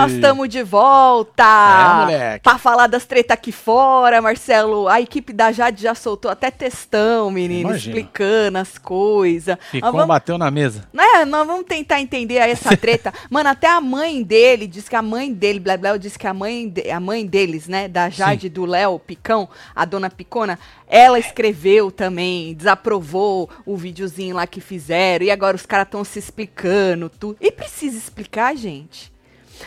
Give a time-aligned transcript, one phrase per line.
[0.00, 1.42] Nós estamos de volta!
[1.44, 2.42] É, moleque.
[2.42, 4.88] Pra falar das treta aqui fora, Marcelo.
[4.88, 7.96] A equipe da Jade já soltou até textão, menino, Imagina.
[7.96, 9.56] explicando as coisas.
[9.70, 10.88] Ficou, vamos, bateu na mesa.
[10.92, 13.12] né, nós vamos tentar entender essa treta.
[13.28, 16.32] Mano, até a mãe dele diz que a mãe dele, Blá Blá, disse que a
[16.34, 20.58] mãe, de- a mãe deles, né, da Jade e do Léo Picão, a dona Picona,
[20.86, 26.18] ela escreveu também, desaprovou o videozinho lá que fizeram, e agora os caras estão se
[26.18, 27.36] explicando, tudo.
[27.40, 29.12] E precisa explicar, gente?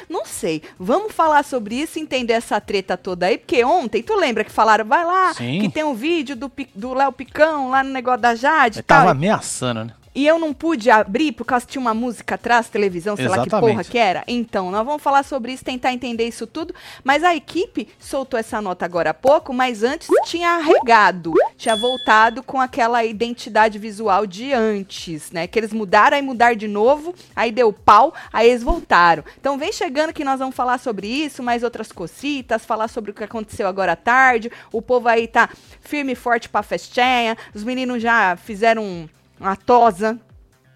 [0.10, 0.62] Não sei.
[0.80, 4.86] Vamos falar sobre isso, entender essa treta toda aí, porque ontem, tu lembra que falaram,
[4.86, 5.60] vai lá, Sim.
[5.62, 8.84] que tem um vídeo do, Pi- do Léo Picão lá no negócio da Jade Ele
[8.84, 9.94] tava ameaçando, né?
[10.16, 13.38] E eu não pude abrir por causa que tinha uma música atrás, televisão, sei lá
[13.40, 13.72] que Exatamente.
[13.72, 14.24] porra que era.
[14.28, 16.74] Então, nós vamos falar sobre isso, tentar entender isso tudo.
[17.04, 21.34] Mas a equipe soltou essa nota agora há pouco, mas antes tinha arregado.
[21.58, 25.48] Tinha voltado com aquela identidade visual de antes, né?
[25.48, 29.24] Que eles mudaram, aí mudaram de novo, aí deu pau, aí eles voltaram.
[29.40, 33.14] Então vem chegando que nós vamos falar sobre isso, mais outras cositas, falar sobre o
[33.14, 34.52] que aconteceu agora à tarde.
[34.72, 35.50] O povo aí tá
[35.82, 37.36] firme e forte pra festinha.
[37.54, 39.08] Os meninos já fizeram um-
[39.40, 40.20] uma tosa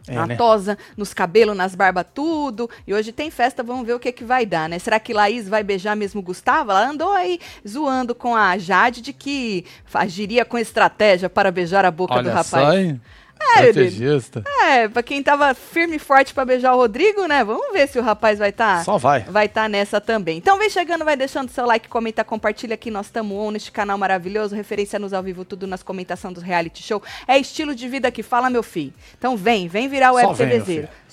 [0.08, 0.36] É, uma né?
[0.38, 2.70] tosa nos cabelos, nas barbas, tudo.
[2.88, 4.80] E hoje tem festa, vamos ver o que, que vai dar, né?
[4.80, 6.72] Será que Laís vai beijar mesmo o Gustavo?
[6.72, 11.92] Ela andou aí zoando com a Jade de que agiria com estratégia para beijar a
[11.92, 12.70] boca do Olha rapaz.
[12.70, 13.02] só, hein?
[13.40, 14.44] É, Estrategista.
[14.64, 17.44] É, pra quem tava firme e forte pra beijar o Rodrigo, né?
[17.44, 18.84] Vamos ver se o rapaz vai estar.
[18.84, 19.22] Só vai.
[19.22, 20.38] Vai estar nessa também.
[20.38, 22.92] Então vem chegando, vai deixando seu like, comenta, compartilha aqui.
[22.92, 24.56] Nós estamos on neste canal maravilhoso.
[24.56, 27.02] Referência nos ao vivo, tudo nas comentação dos reality show.
[27.28, 28.94] É estilo de vida que fala, meu filho.
[29.18, 30.38] Então vem, vem virar o Só web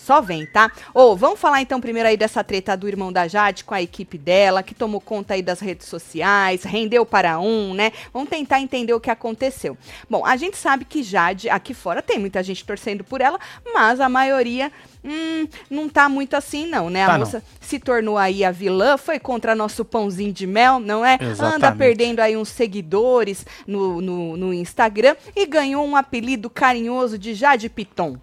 [0.04, 0.70] Só vem, tá?
[0.92, 4.18] Ô, vamos falar então primeiro aí dessa treta do irmão da Jade com a equipe
[4.18, 7.90] dela, que tomou conta aí das redes sociais, rendeu para um, né?
[8.12, 9.78] Vamos tentar entender o que aconteceu.
[10.10, 13.38] Bom, a gente sabe que Jade, aqui fora, tem muita gente torcendo por ela,
[13.72, 14.70] mas a maioria.
[15.06, 17.04] Hum, não tá muito assim, não, né?
[17.04, 17.18] A Tá, não.
[17.20, 21.14] moça se tornou aí a vilã, foi contra nosso pãozinho de mel, não é?
[21.14, 21.78] Anda Exatamente.
[21.78, 27.68] perdendo aí uns seguidores no, no, no Instagram e ganhou um apelido carinhoso de Jade
[27.68, 28.16] Piton.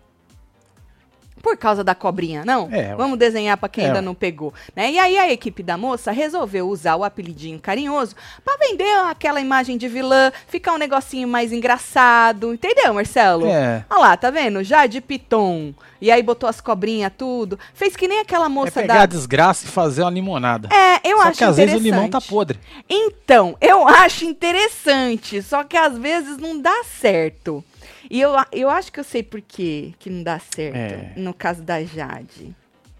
[1.41, 2.69] Por causa da cobrinha, não?
[2.71, 2.95] É.
[2.95, 4.91] Vamos desenhar pra quem É, ainda não pegou, né?
[4.91, 9.77] E aí a equipe da moça resolveu usar o apelidinho carinhoso pra vender aquela imagem
[9.77, 13.47] de vilã, ficar um negocinho mais engraçado, entendeu, Marcelo?
[13.47, 13.83] É.
[13.89, 14.63] Olha lá, tá vendo?
[14.63, 15.73] Jade Piton.
[16.01, 17.59] E aí botou as cobrinhas tudo.
[17.75, 20.67] Fez que nem aquela É moça pegar da a desgraça e fazer uma limonada.
[20.73, 22.59] É, eu Só acho que às vezes o limão tá podre.
[22.89, 27.63] Então, eu acho interessante, só que às vezes não dá certo.
[28.09, 31.13] E eu, eu acho que eu sei por quê que não dá certo, É.
[31.15, 32.55] no caso da Jade.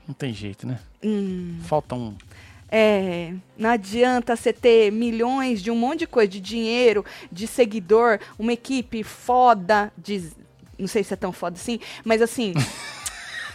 [0.07, 0.79] Não tem jeito, né?
[1.03, 2.15] Hum, Falta um.
[2.69, 8.19] é, não adianta você ter milhões de um monte de coisa, de dinheiro, de seguidor,
[8.37, 10.31] uma equipe foda, de,
[10.77, 12.53] não sei se é tão foda assim, mas assim...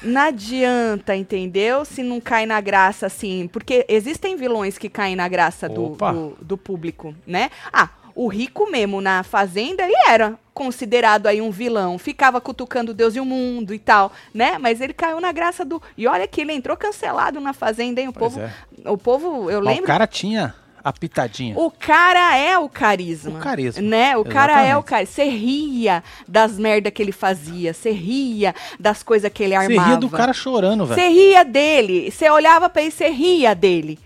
[0.03, 1.83] Não adianta, entendeu?
[1.83, 3.49] Se não cai na graça, assim.
[3.51, 7.51] Porque existem vilões que caem na graça do, do, do público, né?
[7.73, 11.99] Ah, o rico mesmo na Fazenda, ele era considerado aí um vilão.
[11.99, 14.56] Ficava cutucando Deus e o mundo e tal, né?
[14.59, 15.81] Mas ele caiu na graça do.
[15.99, 18.09] E olha que ele entrou cancelado na Fazenda, hein?
[18.09, 18.44] O Pois povo.
[18.44, 18.91] é.
[18.91, 19.84] O povo, eu Mas lembro.
[19.84, 21.54] O cara tinha a pitadinha.
[21.59, 23.38] O cara é o carisma.
[23.38, 23.82] O carisma.
[23.82, 24.16] Né?
[24.16, 24.84] O cara é o Exatamente.
[24.87, 25.15] carisma.
[25.15, 27.75] Você ria das merda que ele fazia.
[27.75, 29.88] Você ria das coisas que ele Você armava.
[29.91, 30.98] ria do cara chorando, velho.
[31.00, 32.10] Você ria dele.
[32.10, 33.98] Você olhava pra ele, você ria dele.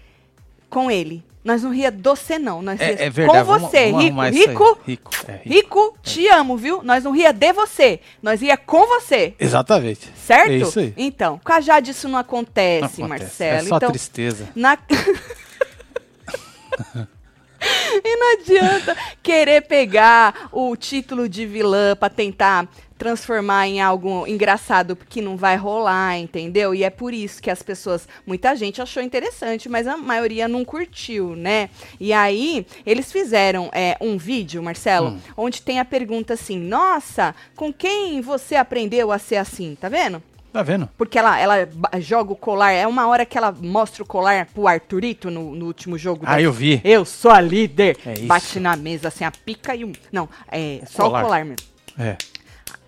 [0.68, 1.22] Com ele.
[1.42, 2.60] Nós não ria do você, não.
[2.60, 3.38] Nós É, é verdade.
[3.38, 3.86] com vamos- você.
[3.90, 4.46] vamos rico, isso aí.
[4.46, 5.10] rico, Rico.
[5.26, 5.48] é, rico.
[5.48, 6.82] rico, te amo, viu?
[6.82, 8.00] Nós não ria de você.
[8.22, 9.34] Nós ria com você.
[9.40, 10.10] Exatamente.
[10.14, 10.50] Certo?
[10.50, 10.92] É isso aí.
[10.98, 13.24] Então, com a Jade isso não acontece, Não acontece.
[13.24, 13.66] Marcelo.
[13.66, 14.48] É só então, tristeza.
[14.54, 14.76] na...
[18.04, 24.94] e não adianta querer pegar o título de vilã pra tentar transformar em algo engraçado,
[24.94, 26.74] porque não vai rolar, entendeu?
[26.74, 30.66] E é por isso que as pessoas, muita gente achou interessante, mas a maioria não
[30.66, 31.70] curtiu, né?
[31.98, 35.20] E aí, eles fizeram é, um vídeo, Marcelo, Hum.
[35.34, 39.78] onde tem a pergunta assim: Nossa, com quem você aprendeu a ser assim?
[39.80, 40.22] Tá vendo?
[40.52, 40.88] Tá vendo?
[40.98, 41.68] Porque ela, ela
[42.00, 42.72] joga o colar.
[42.72, 46.24] É uma hora que ela mostra o colar pro Arthurito no, no último jogo.
[46.26, 46.80] Ah, da- eu vi.
[46.84, 47.96] Eu sou a líder.
[48.04, 48.26] É isso.
[48.26, 49.92] Bate na mesa, assim, a pica e o.
[50.10, 51.20] Não, é só colar.
[51.20, 51.66] o colar mesmo.
[51.98, 52.16] É.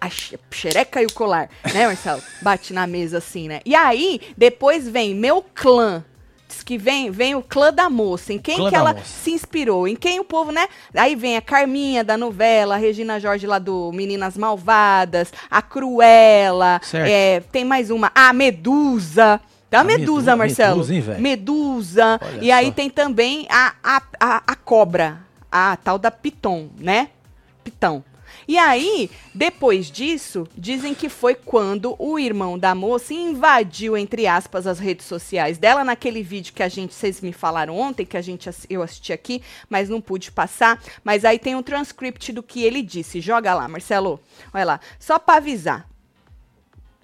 [0.01, 2.21] A xe- xereca e o colar, né, Marcelo?
[2.43, 3.61] Bate na mesa assim, né?
[3.65, 6.05] E aí, depois vem meu clã.
[6.53, 8.31] Diz que vem, vem o clã da moça.
[8.33, 9.07] Em quem Clã que da ela moça.
[9.07, 9.89] se inspirou?
[9.89, 10.69] Em quem o povo, né?
[10.95, 16.79] Aí vem a Carminha da novela, a Regina Jorge lá do Meninas Malvadas, a Cruella,
[16.85, 17.09] Certo.
[17.11, 19.41] é, tem mais uma, a Medusa.
[19.71, 20.77] Tem a Medusa, Marcelo.
[20.77, 21.21] Medusa, hein, velho?
[21.23, 22.21] Medusa.
[22.23, 22.73] Olha E aí só.
[22.73, 25.21] tem também a, a, a, a cobra,
[25.51, 27.09] a tal da Piton, né?
[27.65, 28.05] Pitão.
[28.47, 34.67] E aí, depois disso, dizem que foi quando o irmão da moça invadiu, entre aspas,
[34.67, 38.23] as redes sociais dela, naquele vídeo que a gente, vocês me falaram ontem, que a
[38.23, 40.83] gente eu assisti aqui, mas não pude passar.
[41.05, 43.21] Mas aí tem um transcript do que ele disse.
[43.21, 44.21] Joga lá, Marcelo.
[44.53, 44.81] Olha lá.
[44.99, 45.89] Só para avisar.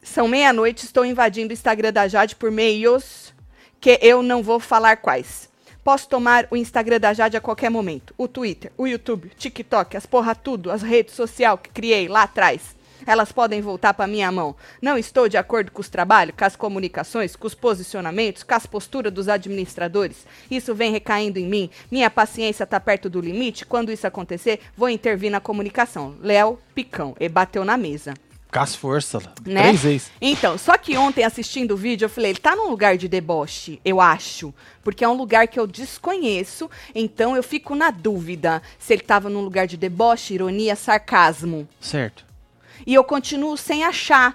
[0.03, 3.35] São meia-noite, estou invadindo o Instagram da Jade por meios
[3.81, 5.48] que eu não vou falar quais.
[5.89, 8.13] Posso tomar o Instagram da Jade a qualquer momento.
[8.19, 12.25] O Twitter, o YouTube, o TikTok, as porra tudo, as redes sociais que criei lá
[12.25, 12.77] atrás.
[13.07, 14.55] Elas podem voltar para minha mão.
[14.83, 18.67] Não estou de acordo com os trabalhos, com as comunicações, com os posicionamentos, com as
[18.67, 20.27] posturas dos administradores.
[20.51, 21.71] Isso vem recaindo em mim.
[21.91, 23.65] Minha paciência está perto do limite.
[23.65, 26.17] Quando isso acontecer, vou intervir na comunicação.
[26.21, 27.17] Léo Picão.
[27.19, 28.13] E bateu na mesa.
[28.53, 29.63] Com as forças, né?
[29.63, 30.11] Três vezes.
[30.21, 33.79] Então, só que ontem assistindo o vídeo, eu falei, ele tá num lugar de deboche,
[33.85, 34.55] eu acho.
[34.83, 39.29] Porque é um lugar que eu desconheço, então eu fico na dúvida se ele tava
[39.29, 41.69] num lugar de deboche, ironia, sarcasmo.
[41.79, 42.25] Certo.
[42.87, 44.35] E eu continuo sem achar.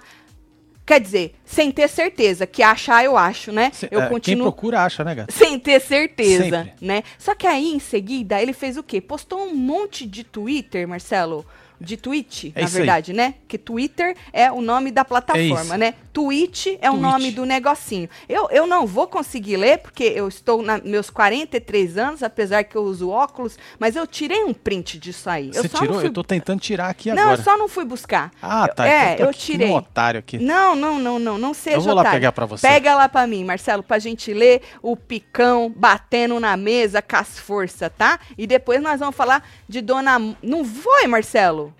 [0.86, 3.70] Quer dizer, sem ter certeza, que achar eu acho, né?
[3.72, 5.32] Se, eu é, continuo Quem procura acha, né, gata?
[5.32, 6.72] Sem ter certeza, Sempre.
[6.80, 7.02] né?
[7.18, 9.00] Só que aí, em seguida, ele fez o quê?
[9.00, 11.44] Postou um monte de Twitter, Marcelo,
[11.84, 12.82] de tweet, É na isso aí.
[12.82, 13.34] verdade, né?
[13.46, 15.76] Que Twitter é o nome da É plataforma, isso.
[15.76, 15.94] né?
[16.12, 17.02] Tweet é o Tweet.
[17.02, 18.08] nome do negocinho.
[18.28, 22.76] Eu, eu não vou conseguir ler, porque eu estou nos meus 43 anos, apesar que
[22.76, 25.52] eu uso óculos, mas eu tirei um print disso aí.
[25.52, 25.94] Você eu só tirou?
[25.94, 26.08] Não, fui...
[26.08, 27.40] Eu tô tentando tirar aqui não, agora.
[27.40, 28.30] eu só não fui buscar.
[28.40, 28.86] Ah, tá.
[28.86, 29.68] É, então tô eu aqui tirei.
[29.68, 30.38] Um otário aqui.
[30.38, 32.18] Não, não, não, não, não seja Eu vou lá otário.
[32.20, 32.66] pegar pra você.
[32.66, 37.38] Pega lá pra mim, Marcelo, pra gente ler o picão batendo na mesa com as
[37.38, 38.20] forças, tá?
[38.38, 40.18] E depois nós vamos falar de Dona...
[40.42, 41.73] Não foi, Marcelo?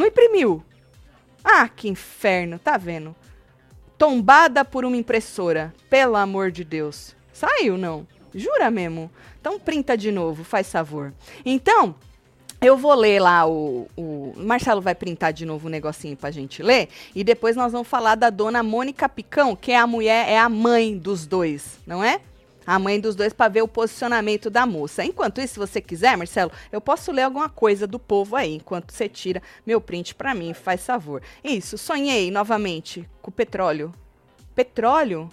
[0.00, 0.64] Não imprimiu?
[1.44, 3.14] Ah, que inferno, tá vendo?
[3.98, 7.14] Tombada por uma impressora, pelo amor de Deus.
[7.34, 8.06] Saiu, não?
[8.34, 9.10] Jura mesmo?
[9.38, 11.12] Então printa de novo, faz favor.
[11.44, 11.94] Então,
[12.62, 14.32] eu vou ler lá o, o.
[14.38, 16.88] Marcelo vai printar de novo o negocinho pra gente ler.
[17.14, 20.48] E depois nós vamos falar da dona Mônica Picão, que é a mulher, é a
[20.48, 22.22] mãe dos dois, não é?
[22.66, 25.04] A mãe dos dois pra ver o posicionamento da moça.
[25.04, 28.92] Enquanto isso, se você quiser, Marcelo, eu posso ler alguma coisa do povo aí, enquanto
[28.92, 31.22] você tira meu print pra mim, faz favor.
[31.42, 33.92] Isso, sonhei novamente com petróleo.
[34.54, 35.30] Petróleo?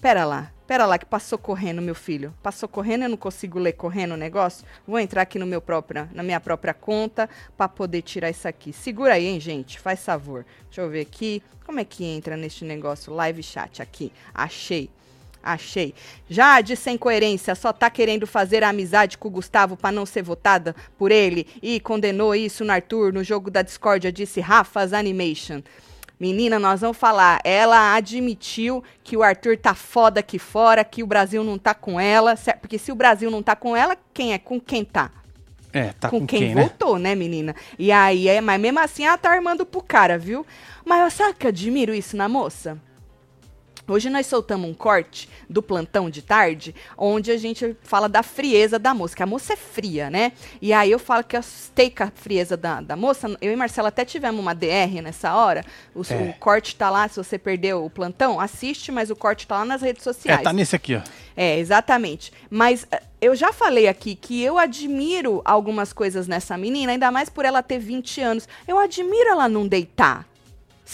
[0.00, 2.34] Pera lá, pera lá que passou correndo, meu filho.
[2.42, 4.66] Passou correndo, eu não consigo ler correndo o negócio.
[4.86, 8.70] Vou entrar aqui no meu própria, na minha própria conta para poder tirar isso aqui.
[8.70, 10.44] Segura aí, hein, gente, faz favor.
[10.64, 14.12] Deixa eu ver aqui, como é que entra neste negócio live chat aqui?
[14.34, 14.90] Achei.
[15.46, 15.92] Achei.
[16.26, 20.74] Jade, sem coerência, só tá querendo fazer amizade com o Gustavo pra não ser votada
[20.96, 25.60] por ele e condenou isso no Arthur no jogo da discórdia, disse Rafa's Animation.
[26.18, 27.40] Menina, nós vamos falar.
[27.44, 32.00] Ela admitiu que o Arthur tá foda aqui fora, que o Brasil não tá com
[32.00, 32.36] ela.
[32.36, 34.38] cer- Porque se o Brasil não tá com ela, quem é?
[34.38, 35.10] Com quem tá?
[35.72, 36.62] É, tá com, com, quem, né?
[36.62, 37.54] voltou, né, menina?
[37.78, 40.46] E aí, é, mas mesmo assim ela tá armando pro cara, viu?
[40.84, 42.78] Mas sabe que eu admiro isso na moça?
[43.86, 48.78] Hoje nós soltamos um corte do plantão de tarde, onde a gente fala da frieza
[48.78, 50.32] da moça, que a moça é fria, né?
[50.62, 53.36] E aí eu falo que eu assustei com a frieza da, da moça.
[53.42, 55.64] Eu e Marcela até tivemos uma DR nessa hora.
[55.94, 56.30] O, É.
[56.30, 59.64] o corte tá lá, se você perdeu o plantão, assiste, mas o corte tá lá
[59.64, 60.42] nas redes É, sociais.
[60.42, 61.02] tá nesse aqui, ó.
[61.36, 62.32] É, exatamente.
[62.48, 67.28] Mas eh, eu já falei aqui que eu admiro algumas coisas nessa menina, ainda mais
[67.28, 68.48] por ela ter 20 anos.
[68.66, 70.26] Eu admiro ela não deitar.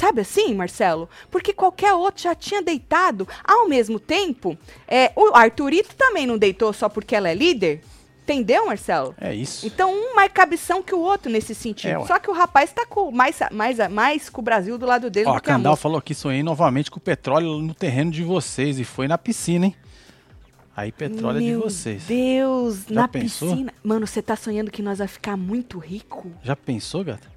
[0.01, 1.11] Sabe assim, Marcelo?
[1.31, 3.29] Porque qualquer outro já tinha deitado.
[3.45, 4.57] Ao mesmo tempo,
[4.89, 7.83] é, o Arthurito também não deitou só porque ela é líder.
[8.23, 9.15] Entendeu, Marcelo?
[9.21, 9.67] É isso.
[9.67, 12.01] Então, um mais cabeção que o outro nesse sentido.
[12.03, 15.11] É, só que o rapaz tá com mais, mais, mais com o Brasil do lado
[15.11, 18.23] dele Ó, a que Candal falou aqui, sonhei novamente com o petróleo no terreno de
[18.23, 19.77] vocês e foi na piscina, hein?
[20.75, 22.05] Aí petróleo é de Meu vocês.
[22.05, 23.51] Deus, Já na pensou?
[23.51, 23.75] piscina.
[23.85, 26.31] Mano, você tá sonhando que nós vai ficar muito rico?
[26.43, 27.29] Já pensou, gata?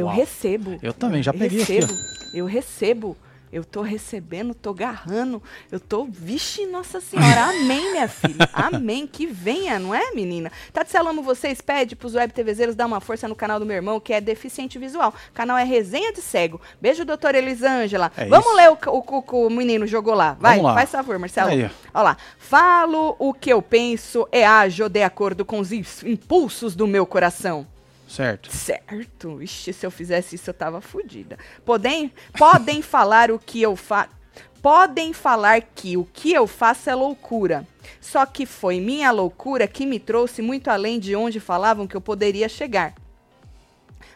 [0.00, 0.14] Eu Uau.
[0.16, 0.78] recebo.
[0.82, 1.92] Eu também, já peguei aqui, recebo.
[2.34, 3.16] Eu recebo.
[3.52, 5.42] Eu tô recebendo, tô garrando.
[5.72, 6.04] Eu tô.
[6.04, 7.46] Vixe, Nossa Senhora.
[7.46, 8.48] Amém, minha filha.
[8.54, 9.08] Amém.
[9.08, 10.52] Que venha, não é, menina?
[10.72, 11.60] Tatselo, amo vocês.
[11.60, 14.78] Pede pros web TVzeiros dar uma força no canal do meu irmão, que é deficiente
[14.78, 15.12] visual.
[15.30, 16.60] O canal é Resenha de Cego.
[16.80, 18.12] Beijo, doutora Elisângela.
[18.16, 18.56] É Vamos isso.
[18.56, 20.36] ler o, que- o, o menino jogou lá.
[20.38, 21.50] Vai, faz favor, Marcelo.
[21.50, 21.64] Aí.
[21.92, 22.16] Olha lá.
[22.38, 25.72] Falo o que eu penso e ajo de acordo com os
[26.04, 27.66] impulsos do meu coração.
[28.10, 28.50] Certo.
[28.52, 29.40] Certo.
[29.40, 31.38] Ixi, se eu fizesse isso, eu tava fodida.
[31.64, 34.10] Podem, podem falar o que eu faço.
[34.60, 37.66] Podem falar que o que eu faço é loucura.
[38.00, 42.00] Só que foi minha loucura que me trouxe muito além de onde falavam que eu
[42.00, 42.94] poderia chegar.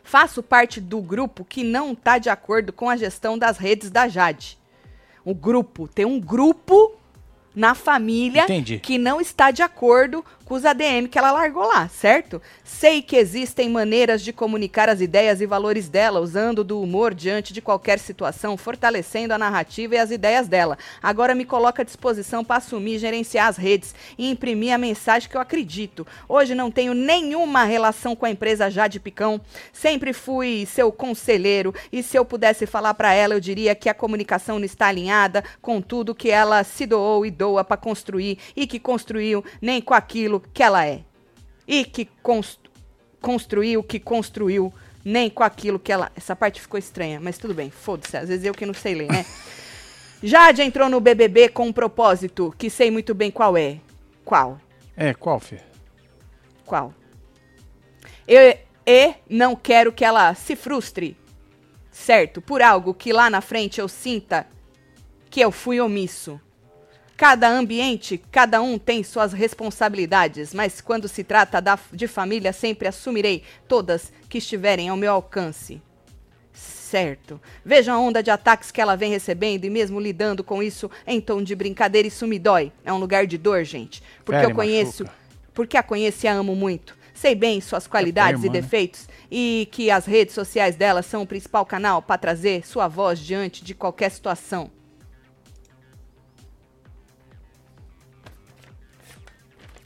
[0.03, 4.09] Faço parte do grupo que não está de acordo com a gestão das redes da
[4.09, 4.59] Jade.
[5.25, 6.95] O grupo, tem um grupo
[7.55, 8.81] na família Entendi.
[8.81, 12.41] que não está de acordo com os ADM que ela largou lá, certo?
[12.63, 17.53] Sei que existem maneiras de comunicar as ideias e valores dela, usando do humor diante
[17.53, 20.77] de qualquer situação, fortalecendo a narrativa e as ideias dela.
[21.03, 25.37] Agora me coloca à disposição para assumir, gerenciar as redes e imprimir a mensagem que
[25.37, 26.07] eu acredito.
[26.29, 29.41] Hoje não tenho nenhuma relação com a empresa Jade Picão.
[29.73, 33.95] Sempre fui seu conselheiro e se eu pudesse falar para ela, eu diria que a
[33.95, 38.67] comunicação não está alinhada com tudo que ela se doou e doa para construir e
[38.67, 41.03] que construiu, nem com aquilo que ela é.
[41.67, 42.65] E que constru
[43.21, 44.71] construiu o que construiu,
[45.03, 46.13] nem com aquilo que ela.
[46.15, 48.15] Essa parte ficou estranha, mas tudo bem, foda-se.
[48.15, 49.25] Às vezes eu que não sei ler, né?
[50.23, 53.81] Jade entrou no BBB com um propósito que sei muito bem qual é.
[54.27, 54.61] Qual?
[54.95, 55.59] É, qual, Fê?
[56.67, 56.93] Qual?
[58.29, 61.17] Eu, e não quero que ela se frustre,
[61.91, 62.43] certo?
[62.43, 64.47] Por algo que lá na frente eu sinta
[65.31, 66.41] que eu fui omisso.
[67.17, 72.89] Cada ambiente, cada um tem suas responsabilidades, mas quando se trata da, de família, sempre
[72.89, 75.81] assumirei todas que estiverem ao meu alcance.
[76.53, 77.41] Certo.
[77.65, 81.21] Veja a onda de ataques que ela vem recebendo e mesmo lidando com isso em
[81.21, 82.73] tom de brincadeira, isso me dói.
[82.85, 84.03] É um lugar de dor, gente.
[84.25, 85.19] Porque eu conheço, machuca.
[85.53, 86.97] porque a conheço e a amo muito.
[87.13, 88.61] Sei bem suas qualidades irmã, e né?
[88.61, 93.21] defeitos e que as redes sociais dela são o principal canal para trazer sua voz
[93.21, 94.71] diante de qualquer situação.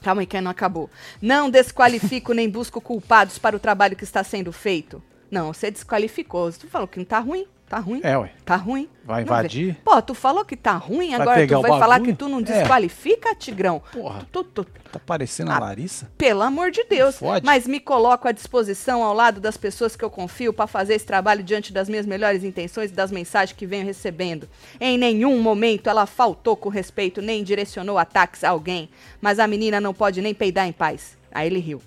[0.03, 0.89] Calma aí que não acabou.
[1.21, 5.03] Não desqualifico nem busco culpados para o trabalho que está sendo feito.
[5.31, 6.51] Não, você desqualificou.
[6.53, 7.47] Tu falou que não tá ruim.
[7.69, 8.01] Tá ruim.
[8.03, 8.31] É, ué.
[8.47, 8.89] Tá ruim.
[9.05, 9.77] Vai invadir?
[9.85, 12.43] Pô, tu falou que tá ruim, Vai agora tu vai falar que tu não É.
[12.43, 13.83] desqualifica, Tigrão?
[13.93, 16.11] Porra, Tu- tu- tá parecendo a Ah, Larissa?
[16.17, 17.17] pelo amor de Deus.
[17.19, 17.45] Fode.
[17.45, 21.05] Mas me coloco à disposição ao lado das pessoas que eu confio para fazer esse
[21.07, 24.49] trabalho diante das minhas melhores intenções e das mensagens que venho recebendo.
[24.81, 28.89] Em nenhum momento ela faltou com respeito nem direcionou ataques a alguém.
[29.21, 31.17] Mas a menina não pode nem peidar em paz.
[31.33, 31.83] Aí ele riu.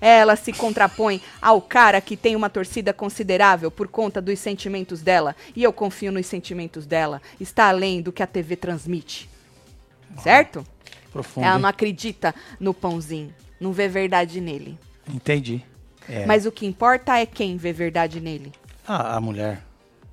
[0.00, 5.34] Ela se contrapõe ao cara que tem uma torcida considerável por conta dos sentimentos dela.
[5.54, 7.20] E eu confio nos sentimentos dela.
[7.40, 9.28] Está além do que a TV transmite.
[10.22, 10.64] Certo?
[11.12, 11.44] Profundo.
[11.46, 13.34] Ela não acredita no pãozinho.
[13.60, 14.78] Não vê verdade nele.
[15.12, 15.62] Entendi.
[16.08, 16.26] É.
[16.26, 18.52] Mas o que importa é quem vê verdade nele.
[18.86, 19.62] Ah, a mulher.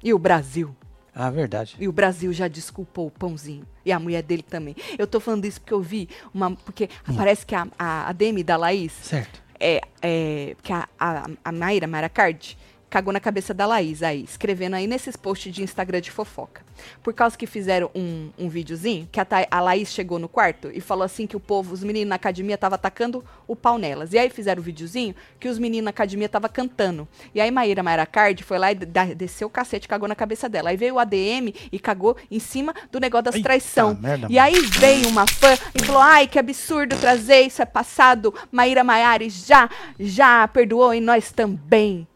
[0.04, 0.76] E o Brasil.
[1.14, 1.76] Ah, verdade.
[1.80, 3.66] E o Brasil já desculpou o pãozinho.
[3.86, 4.76] E a mulher dele também.
[4.98, 6.56] Eu tô falando isso porque eu vi uma.
[6.56, 7.16] Porque Hum.
[7.16, 8.94] parece que a, a, a Demi da Laís.
[8.94, 9.43] Certo.
[9.66, 12.58] É, é, que a, a, a Mayra Maracard
[12.94, 16.62] cagou na cabeça da Laís aí, escrevendo aí nesses posts de Instagram de fofoca.
[17.02, 20.80] Por causa que fizeram um, um videozinho, que a, a Laís chegou no quarto e
[20.80, 24.14] falou assim que o povo, os meninos na academia estavam atacando o pau nelas.
[24.14, 27.08] E aí fizeram o videozinho que os meninos na academia estavam cantando.
[27.34, 30.70] E aí Maíra Maracard foi lá e desceu o cacete, cagou na cabeça dela.
[30.70, 33.98] Aí veio o ADM e cagou em cima do negócio das Eita traição.
[34.00, 38.32] merda, e aí veio uma fã e falou: ai, que absurdo trazer isso, é passado.
[38.52, 39.68] Maíra Maiares já,
[40.00, 42.08] já perdoou e nós também.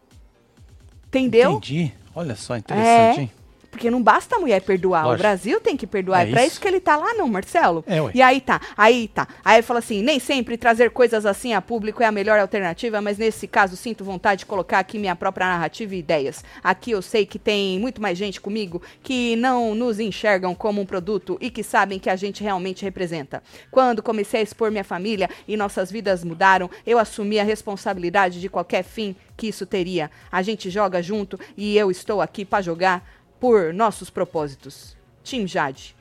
[1.08, 1.52] Entendeu?
[1.52, 1.92] Entendi.
[2.14, 3.22] Olha só, interessante, É.
[3.22, 3.30] hein?
[3.70, 5.22] Porque não basta a mulher perdoar, o Lógico.
[5.22, 6.26] Brasil tem que perdoar.
[6.26, 6.52] É É, pra isso.
[6.52, 7.84] isso que ele tá lá, não, Marcelo?
[7.86, 8.10] É, ué.
[8.14, 9.28] E aí tá, aí tá.
[9.44, 13.00] Aí ele fala assim: nem sempre trazer coisas assim a público é a melhor alternativa,
[13.00, 16.44] mas nesse caso sinto vontade de colocar aqui minha própria narrativa e ideias.
[16.64, 20.86] Aqui eu sei que tem muito mais gente comigo que não nos enxergam como um
[20.86, 23.42] produto e que sabem que a gente realmente representa.
[23.70, 28.48] Quando comecei a expor minha família e nossas vidas mudaram, eu assumi a responsabilidade de
[28.48, 30.10] qualquer fim que isso teria.
[30.32, 33.06] A gente joga junto e eu estou aqui pra jogar
[33.40, 34.96] por nossos propósitos.
[35.22, 35.94] Tim Jade,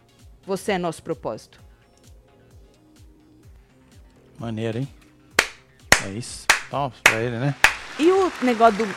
[0.45, 1.59] você é nosso propósito.
[4.39, 4.87] Maneiro, hein?
[6.05, 6.45] É isso.
[6.69, 7.55] Palmas pra ele, né?
[7.99, 8.95] E o negócio do.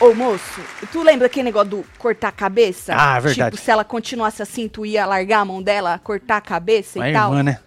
[0.00, 0.60] Ô moço,
[0.92, 2.94] tu lembra aquele negócio do cortar a cabeça?
[2.96, 3.56] Ah, é verdade.
[3.56, 7.12] Tipo, se ela continuasse assim, tu ia largar a mão dela, cortar a cabeça e
[7.12, 7.30] tal.
[7.30, 7.58] irmã, né?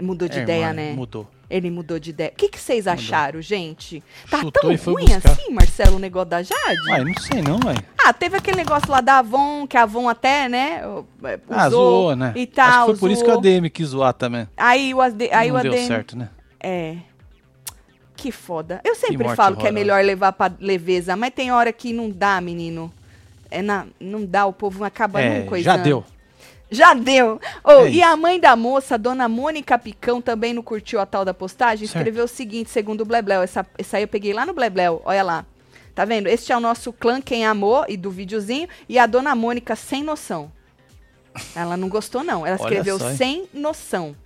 [0.00, 0.92] Mudou de É, ideia, irmã, né?
[0.92, 1.28] Mudou.
[1.48, 2.30] Ele mudou de ideia.
[2.32, 4.02] O que, que vocês acharam, gente?
[4.28, 6.76] Tá Chutou tão ruim assim, Marcelo, o negócio da Jade?
[6.90, 7.82] Ah, eu não sei não, velho.
[8.04, 11.06] Ah, teve aquele negócio lá da Avon, que a Avon até, né, usou
[11.50, 12.32] Ah, zoou, né?
[12.34, 12.86] e Acho tal.
[12.86, 13.36] que foi por isso que a.
[13.36, 14.48] DM quis zoar também.
[14.56, 16.30] Aí o AD, aí não o deu ADM certo, né?
[16.58, 16.96] É.
[18.16, 18.80] Que foda.
[18.82, 22.10] Eu sempre morte falo que é melhor levar pra leveza, mas tem hora que não
[22.10, 22.92] dá, menino.
[23.50, 25.76] É na, não dá, o povo acaba É, não coisando.
[25.76, 26.04] já deu.
[26.70, 27.40] Já deu.
[27.62, 31.24] Oh, É e a mãe da moça, dona Mônica Picão, também não curtiu a tal
[31.24, 31.84] da postagem.
[31.84, 33.42] Escreveu o seguinte, segundo o Blebleu.
[33.42, 35.00] Essa, essa aí eu peguei lá no Blebleu.
[35.04, 35.46] Olha lá.
[35.94, 36.26] Tá vendo?
[36.26, 38.68] Este é o nosso clã Quem Amou e do videozinho.
[38.88, 40.50] E a dona Mônica sem noção.
[41.54, 42.44] Ela não gostou, não.
[42.44, 44.16] Ela escreveu só, sem noção.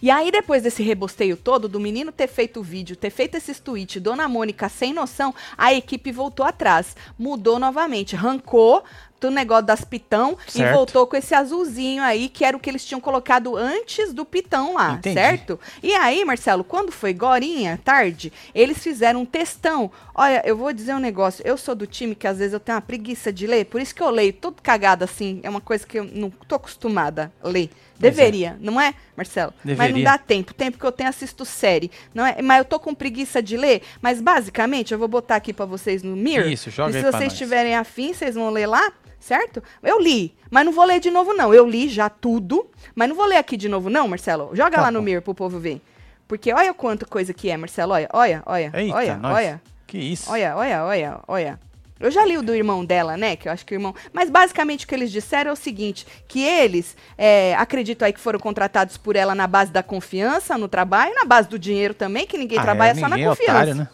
[0.00, 3.60] E aí, depois desse rebosteio todo, do menino ter feito o vídeo, ter feito esses
[3.60, 8.82] tweets, Dona Mônica sem noção, a equipe voltou atrás, mudou novamente, rancou
[9.20, 10.74] do negócio das pitão e Certo.
[10.74, 14.74] voltou com esse azulzinho aí, que era o que eles tinham colocado antes do pitão
[14.74, 15.14] lá, Entendi.
[15.14, 15.58] certo?
[15.82, 19.90] E aí, Marcelo, quando foi gorinha, tarde, eles fizeram um textão.
[20.14, 22.76] Olha, eu vou dizer um negócio, eu sou do time que às vezes eu tenho
[22.76, 25.86] uma preguiça de ler, por isso que eu leio todo cagado assim, é uma coisa
[25.86, 27.70] que eu não tô acostumada a ler.
[27.72, 27.98] É.
[27.98, 29.54] Deveria, não é, Marcelo?
[29.64, 30.04] Mas não Deveria.
[30.04, 30.52] dá tempo.
[30.52, 31.90] Tempo que eu tenho assisto série.
[32.12, 32.42] Não é?
[32.42, 33.80] Mas eu tô com preguiça de ler.
[34.02, 36.46] Mas basicamente, eu vou botar aqui pra vocês no Mir.
[36.46, 39.62] Isso, joga E aí se vocês tiverem afim, vocês vão ler lá, certo?
[39.82, 41.52] Eu li, mas não vou ler de novo, não.
[41.52, 44.50] Eu li já tudo, mas não vou ler aqui de novo, não, Marcelo.
[44.54, 45.02] Joga Tá lá no.
[45.02, 45.80] Mir pro povo ver.
[46.28, 47.92] Porque olha quanta coisa que é, Marcelo.
[47.92, 48.72] Olha, olha, olha.
[48.74, 49.34] Eita, olha, nós.
[49.36, 49.62] olha.
[49.86, 50.30] Que isso?
[50.30, 51.60] Olha, olha, olha, olha.
[51.98, 53.36] Eu já li o do irmão dela, né?
[53.36, 53.94] Que eu acho que o irmão.
[54.12, 58.20] Mas basicamente o que eles disseram é o seguinte: que eles é, acredito aí que
[58.20, 62.26] foram contratados por ela na base da confiança no trabalho, na base do dinheiro também,
[62.26, 63.88] que ninguém Ah, trabalha é, só na ninguém é confiança otário, né?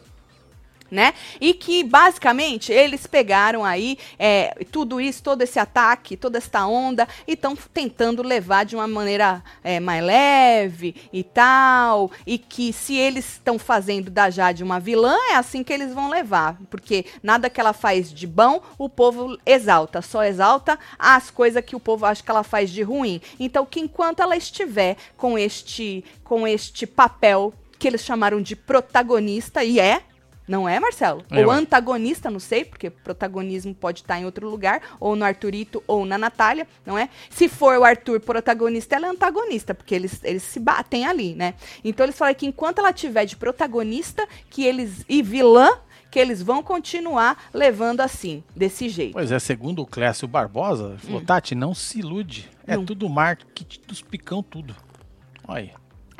[0.93, 1.15] Né?
[1.41, 7.09] E que basicamente eles pegaram aí é, tudo isso, todo esse ataque, toda esta onda,
[7.27, 12.11] e estão tentando levar de uma maneira é, mais leve e tal.
[12.27, 16.11] E que se eles estão fazendo da Jade uma vilã, é assim que eles vão
[16.11, 16.59] levar.
[16.69, 21.75] Porque nada que ela faz de bom, o povo exalta, só exalta as coisas que
[21.75, 23.19] o povo acha que ela faz de ruim.
[23.41, 29.65] Então, que enquanto ela estiver com este, com este papel que eles chamaram de protagonista,
[29.65, 30.03] e é,
[30.49, 31.25] não é, Marcelo?
[31.31, 31.57] É, ou ué.
[31.57, 36.19] antagonista, não sei, porque protagonismo pode estar em outro lugar, ou no Arthurito, ou na
[36.19, 37.09] Natália, não é?
[37.31, 41.55] Se for o Arthur protagonista, ela é antagonista, porque eles, eles se batem ali, né?
[41.85, 45.69] Então eles falam que enquanto ela tiver de protagonista, que eles e vilã,
[46.11, 49.15] que eles vão continuar levando assim, desse jeito.
[49.15, 52.51] Pois é, segundo o Clécio Barbosa, falou, Tati, não se ilude.
[52.67, 52.81] É Hum.
[52.81, 52.85] Não.
[52.87, 54.77] tudo marketing dos picão tudo.
[55.49, 55.71] Olha aí.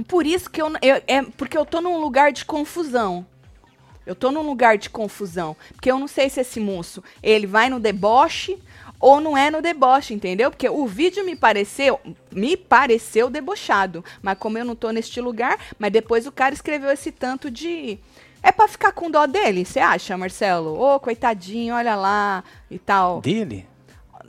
[0.09, 3.27] Por isso que eu, eu- é porque eu tô num lugar de confusão.
[4.07, 7.69] Eu tô num lugar de confusão, porque eu não sei se esse moço, ele vai
[7.71, 8.59] no deboche
[8.99, 10.51] ou não é no deboche, entendeu?
[10.51, 15.59] Porque o vídeo me pareceu, me pareceu debochado, mas como eu não tô neste lugar,
[15.79, 17.99] mas depois o cara escreveu esse tanto de
[18.43, 20.77] é pra ficar com dó dele, você acha, Marcelo?
[20.81, 23.21] Ô, coitadinho, olha lá e tal.
[23.21, 23.67] Dele?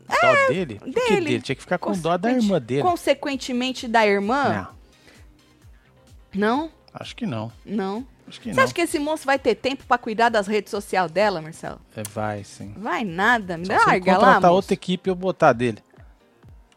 [0.07, 0.75] Dó dele?
[0.79, 1.25] Por que É, dele.
[1.25, 1.41] dele?
[1.41, 2.83] Tinha que ficar com dó da irmã dele.
[2.83, 4.67] Consequentemente da irmã?
[6.33, 7.51] Não, Não, acho que não.
[7.65, 8.05] não.
[8.27, 8.63] Acho que Você não.
[8.63, 11.79] acha que esse moço vai ter tempo pra cuidar das redes sociais dela, Marcelo?
[11.95, 12.73] É, vai, sim.
[12.77, 14.53] Vai nada, me Só larga lá, contratar moço.
[14.55, 15.79] outra equipe eu botar dele.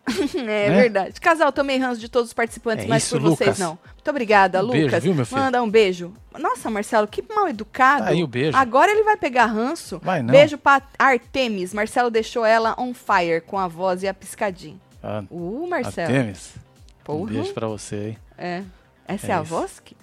[0.36, 0.70] É né?
[0.70, 1.20] verdade.
[1.20, 3.58] Casal, tomei ranço de todos os participantes, É mas isso, por vocês Lucas.
[3.58, 3.78] não.
[3.94, 4.80] Muito obrigada, Um Lucas.
[4.80, 5.40] beijo, viu, meu filho?
[5.40, 6.14] Manda um beijo.
[6.38, 8.04] Nossa, Marcelo, que mal educado.
[8.04, 8.56] Tá aí o beijo.
[8.56, 9.98] Agora ele vai pegar ranço.
[10.02, 10.30] Vai não.
[10.30, 11.74] Beijo pra Artemis.
[11.74, 14.76] Marcelo deixou ela on fire com a voz e a piscadinha.
[15.02, 16.08] Ah, Uh, Marcelo.
[16.14, 17.30] Artemis, um Porra.
[17.32, 18.18] beijo pra você aí.
[18.38, 18.62] É.
[19.08, 19.50] Essa é, É a isso.
[19.50, 19.96] voz que...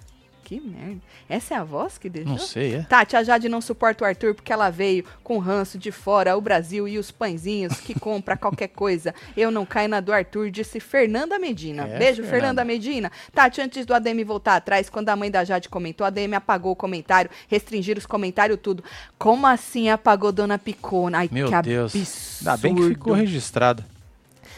[0.44, 1.00] Que merda.
[1.26, 2.32] Essa é a voz que deixou?
[2.32, 2.82] Não sei, é?
[2.82, 6.40] Tati, a Jade não suporta o Arthur porque ela veio com ranço de fora, o
[6.40, 9.14] Brasil e os pãezinhos que compra qualquer coisa.
[9.34, 11.88] Eu não caio na do Arthur, disse Fernanda Medina.
[11.88, 12.30] É, Beijo, Fernanda.
[12.30, 13.12] Fernanda Medina.
[13.32, 16.72] Tati, antes do ADM voltar atrás, quando a mãe da Jade comentou, a ADM apagou
[16.72, 18.84] o comentário, restringir os comentários, tudo.
[19.18, 21.18] Como assim apagou Dona Picona?
[21.18, 21.94] Ai, Meu que Deus.
[21.94, 22.38] absurdo.
[22.50, 23.82] Ainda bem que ficou registrado.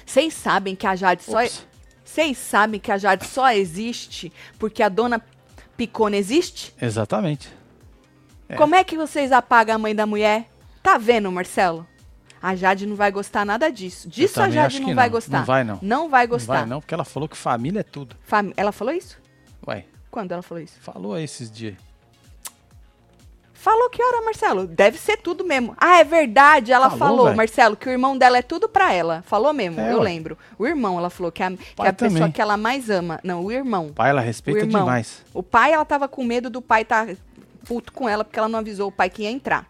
[0.05, 1.45] Vocês sabem que a Jade só...
[1.45, 1.65] Ops.
[2.05, 5.21] Vocês sabem que a Jade só existe porque a Dona
[5.77, 6.75] Picona existe?
[6.81, 7.49] Exatamente.
[8.49, 8.55] É.
[8.57, 10.49] Como é que vocês apagam a mãe da mulher?
[10.83, 11.87] Tá vendo, Marcelo?
[12.41, 14.09] A Jade não vai gostar nada disso.
[14.09, 15.13] Disso a Jade não que vai não.
[15.13, 15.39] gostar.
[15.39, 15.79] Não vai, não.
[15.83, 16.59] Não vai Não gostar.
[16.59, 18.15] vai não, porque ela falou que família é tudo.
[18.23, 19.19] Fam- Ela falou isso?
[19.67, 20.79] Ué, Quando ela falou isso?
[20.81, 21.75] falou esses dias.
[23.59, 24.67] Falou que hora, Marcelo?
[24.67, 25.75] Deve ser tudo mesmo.
[25.79, 26.73] Ah, é verdade.
[26.73, 27.35] Ela Falou, falou.
[27.35, 29.25] Marcelo, que o irmão dela é tudo pra ela.
[29.27, 30.05] Falou mesmo, É, eu ué.
[30.05, 30.39] lembro.
[30.59, 33.19] O irmão, ela falou que é a, que é a pessoa que ela mais ama.
[33.25, 33.91] Não, o irmão.
[33.95, 34.83] Pai, ela respeita O irmão.
[34.85, 35.23] demais.
[35.35, 37.07] O pai, ela tava com medo do pai tá
[37.67, 39.67] puto com ela porque ela não avisou o pai que ia entrar.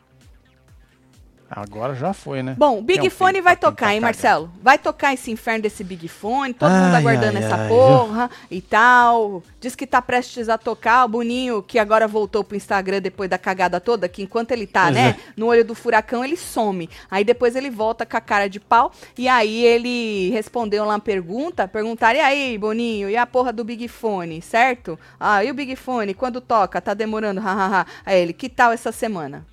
[1.48, 2.56] Agora já foi, né?
[2.59, 4.00] Bom, o Big um Fone vai pra tocar, tentar hein.
[4.00, 4.50] Marcelo?
[4.61, 8.30] Vai tocar esse inferno desse Big Fone, todo mundo Ai, aguardando ai, essa ai, porra
[8.50, 9.42] e tal.
[9.61, 11.04] Diz que tá prestes a tocar.
[11.04, 14.85] O Boninho, que agora voltou pro Instagram depois da cagada toda, que enquanto ele tá,
[14.85, 15.32] Pois né, é.
[15.37, 16.90] no olho do furacão, ele some.
[17.09, 18.90] Aí depois ele volta com a cara de pau.
[19.16, 21.68] E aí ele respondeu lá uma pergunta.
[21.68, 24.98] Perguntaram, e aí, Boninho, e a porra do Big Fone, certo?
[25.18, 26.80] Ah, e o Big Fone, quando toca?
[26.80, 27.87] Tá demorando, hahaha.
[28.04, 29.46] Aí ele, que tal essa semana?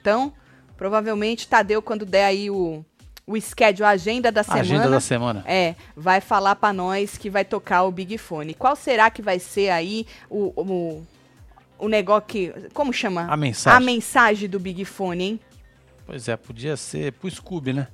[0.00, 0.32] Então,
[0.80, 2.82] provavelmente Tadeu, quando der aí o,
[3.26, 4.62] o schedule, a agenda da A semana.
[4.62, 5.44] Agenda da semana.
[5.46, 8.54] É, vai falar pra nós que vai tocar o Big Fone.
[8.54, 11.06] Qual será que vai ser aí o, o,
[11.78, 12.54] o negócio que.
[12.72, 13.26] Como chama?
[13.30, 13.76] A mensagem.
[13.76, 15.40] A mensagem do Big Fone, hein?
[16.06, 17.86] Pois é, podia ser pro Scooby, né?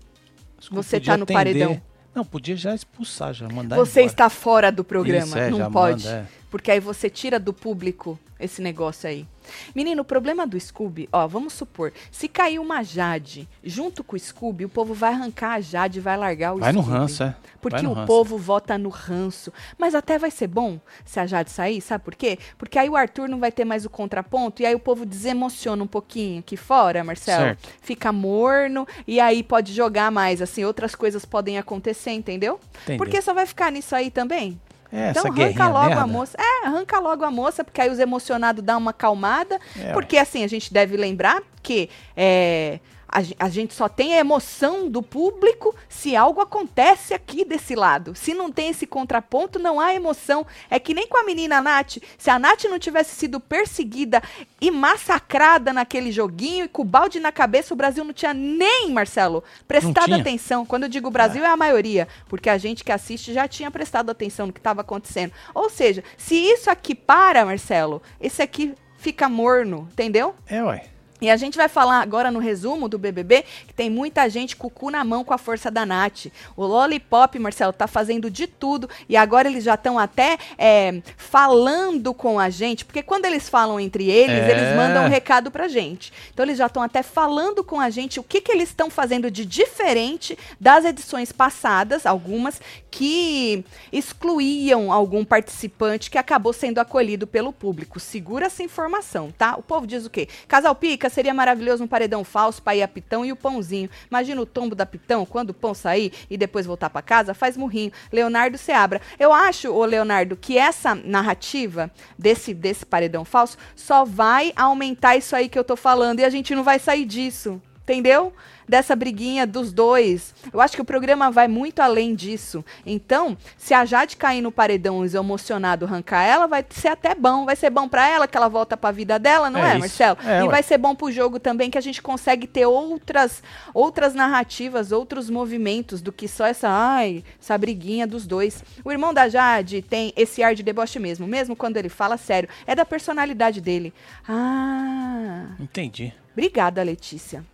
[0.60, 1.82] Scooby Você tá no paredão.
[2.14, 4.12] Não, podia já expulsar, já mandar Você embora.
[4.12, 5.26] está fora do programa.
[5.26, 6.04] Isso, é, não pode.
[6.04, 6.26] manda, é.
[6.50, 9.26] Porque aí você tira do público esse negócio aí.
[9.74, 14.18] Menino, o problema do Scooby, ó, vamos supor, se cair uma Jade junto com o
[14.18, 16.98] Scooby, o povo vai arrancar a Jade vai largar o Vai no Scooby.
[16.98, 17.36] ranço, é.
[17.60, 18.06] Porque Vai no o ranço.
[18.06, 19.52] povo vota no ranço.
[19.78, 22.38] Mas até vai ser bom se a Jade sair, sabe por quê?
[22.58, 25.82] Porque aí o Arthur não vai ter mais o contraponto e aí o povo desemociona
[25.82, 27.44] um pouquinho aqui fora, Marcelo.
[27.44, 27.68] Certo.
[27.80, 32.60] Fica morno e aí pode jogar mais, assim, outras coisas podem acontecer, entendeu?
[32.82, 32.98] Entendi.
[32.98, 34.60] Porque só vai ficar nisso aí também.
[34.96, 36.02] É, então arranca logo merda.
[36.02, 36.38] a moça.
[36.40, 39.60] É, arranca logo a moça, porque aí os emocionados dão uma calmada.
[39.78, 44.18] É, porque assim, a gente deve lembrar que é, a, a gente só tem a
[44.18, 48.14] emoção do público se algo acontece aqui desse lado.
[48.14, 50.46] Se não tem esse contraponto, não há emoção.
[50.70, 51.98] É que nem com a menina Nath.
[52.18, 54.22] Se a Nath não tivesse sido perseguida
[54.60, 58.90] e massacrada naquele joguinho e com o balde na cabeça, o Brasil não tinha nem,
[58.90, 60.66] Marcelo, prestado atenção.
[60.66, 62.08] Quando eu digo Brasil, é a maioria.
[62.28, 65.32] Porque a gente que assiste já tinha prestado atenção no que estava acontecendo.
[65.54, 70.34] Ou seja, se isso aqui para, Marcelo, esse aqui fica morno, entendeu?
[70.48, 70.95] É, ué.
[71.20, 74.66] E a gente vai falar agora no resumo do BBB que tem muita gente com
[74.66, 76.26] o cu na mão com a força da Nath.
[76.56, 82.12] O Lollipop, Marcelo, tá fazendo de tudo e agora eles já estão até é, falando
[82.12, 84.50] com a gente, porque quando eles falam entre eles, É.
[84.50, 86.12] eles mandam um recado pra gente.
[86.32, 89.30] Então eles já estão até falando com a gente o que, que eles estão fazendo
[89.30, 97.52] de diferente das edições passadas, algumas que excluíam algum participante que acabou sendo acolhido pelo
[97.52, 97.98] público.
[98.00, 99.56] Segura essa informação, tá?
[99.56, 100.28] O povo diz o quê?
[100.48, 103.90] Casal Pica seria maravilhoso um paredão falso para ir a Pitão e o pãozinho.
[104.10, 107.56] Imagina o tombo da Pitão quando o pão sair e depois voltar para casa, faz
[107.56, 107.92] murrinho.
[108.12, 109.00] Leonardo Seabra.
[109.18, 115.34] Eu acho, ô Leonardo, que essa narrativa desse, desse paredão falso só vai aumentar isso
[115.34, 117.60] aí que eu tô falando e a gente não vai sair disso.
[117.86, 118.32] Entendeu?
[118.68, 120.34] Dessa briguinha dos dois.
[120.52, 122.64] Eu acho que o programa vai muito além disso.
[122.84, 127.44] Então, se a Jade cair no paredão e emocionado arrancar ela, vai ser até bom.
[127.44, 129.78] Vai ser bom pra ela que ela volta pra vida dela, não É é.
[129.78, 130.18] Marcelo?
[130.26, 133.40] É, e vai ser bom pro jogo também que a gente consegue ter outras
[133.72, 138.64] outras narrativas, outros movimentos do que só essa, ai, essa briguinha dos dois.
[138.84, 142.48] O irmão da Jade tem esse ar de deboche mesmo, mesmo quando ele fala sério.
[142.66, 143.94] É da personalidade dele.
[144.28, 146.12] Ah, Entendi.
[146.32, 147.44] Obrigada, Letícia.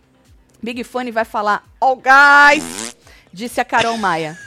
[0.63, 2.95] Big Fone vai falar, oh guys,
[3.33, 4.37] disse a Carol Maia.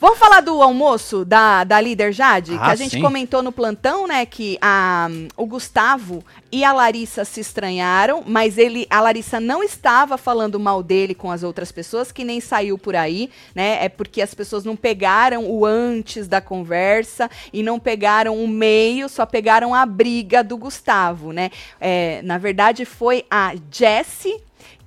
[0.00, 2.52] Vamos falar do almoço da, da líder Jade?
[2.52, 3.02] que Ah, a gente sim.
[3.02, 8.86] comentou no plantão, né, que a, o Gustavo e a Larissa se estranharam, mas ele,
[8.90, 12.96] a Larissa não estava falando mal dele com as outras pessoas, que nem saiu por
[12.96, 13.84] aí, né?
[13.84, 19.06] É porque as pessoas não pegaram o antes da conversa e não pegaram o meio,
[19.08, 21.50] só pegaram a briga do Gustavo, né?
[21.78, 24.40] É, na verdade, foi a Jessie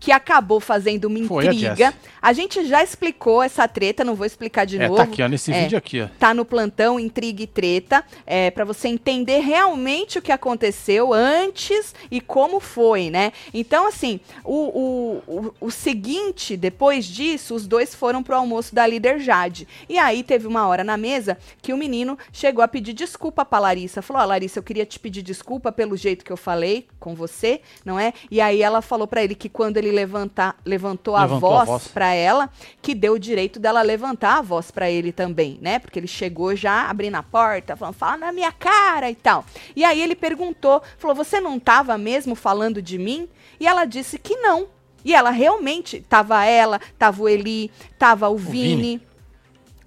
[0.04, 1.94] que acabou fazendo uma Foi a intriga.
[2.22, 4.98] A, gente já explicou essa treta, não vou explicar de é, novo.
[4.98, 5.62] tá aqui, ó, nesse É.
[5.62, 6.10] vídeo aqui, ó.
[6.20, 11.96] Tá no plantão Intriga e Treta, é, para você entender realmente o que aconteceu antes
[12.12, 13.32] e como foi, né?
[13.54, 18.86] Então, assim, o, o, o, o seguinte, depois disso, os dois foram pro almoço da
[18.86, 19.66] líder Jade.
[19.88, 23.58] E aí teve uma hora na mesa que o menino chegou a pedir desculpa pra
[23.58, 24.02] Larissa.
[24.02, 27.62] Falou: Ó, Larissa, eu queria te pedir desculpa pelo jeito que eu falei com você,
[27.86, 28.12] não é?
[28.30, 31.68] E aí ela falou pra ele que quando ele levantar, levantou, a Levantou a voz,
[31.70, 31.88] voz.
[31.88, 32.50] pra ela,
[32.82, 35.80] que deu o direito dela levantar a voz pra ele também, né?
[35.80, 39.46] Porque ele chegou já abrindo a porta, falando, fala na minha cara e tal.
[39.76, 43.30] E aí ele perguntou, falou, você não tava mesmo falando de mim?
[43.60, 44.68] E ela disse que não.
[45.06, 48.76] E ela realmente, tava ela, tava o Eli, tava o, Vini.
[48.76, 49.02] Vini.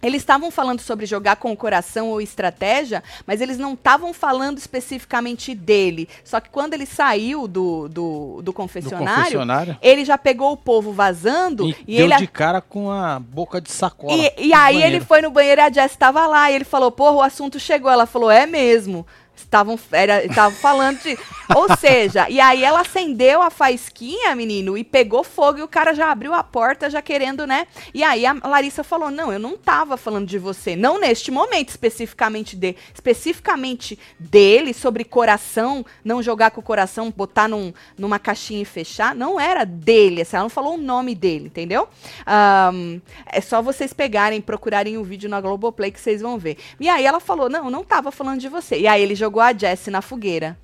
[0.07, 4.59] Eles estavam falando sobre jogar com o coração ou estratégia, mas eles não estavam falando
[4.59, 6.09] especificamente dele.
[6.25, 9.79] Só que quando ele saiu do, do, do Do confessionário, confessionário.
[9.83, 13.61] ele já pegou o povo vazando E, e, deu ele de cara com a boca
[13.61, 14.13] de sacola.
[14.13, 14.97] e, e aí banheiro.
[14.97, 16.51] ele foi no banheiro e a Jess estava lá.
[16.51, 17.91] E ele falou, porra, o assunto chegou.
[17.91, 19.05] Ela falou, é mesmo.
[19.37, 21.19] Estavam era- estavam falando de.
[21.55, 25.95] Ou seja, e aí ela acendeu a faísquinha, menino, e pegou fogo e o cara
[25.95, 27.67] já abriu a porta, já querendo, né?
[27.95, 30.75] E aí a Larissa falou: Não, eu não tava falando de você.
[30.75, 37.49] Não neste momento, especificamente de, especificamente dele, sobre coração, não jogar com o coração, botar
[37.49, 39.15] num, numa caixinha e fechar.
[39.15, 41.89] Não era dele, assim, ela não falou o nome dele, entendeu?
[42.27, 46.57] Ahn, é só vocês pegarem, procurarem o vídeo na Globoplay que vocês vão ver.
[46.81, 48.79] E aí ela falou: Não, não tava falando de você.
[48.79, 50.57] E aí ele jogou a Jessie na fogueira.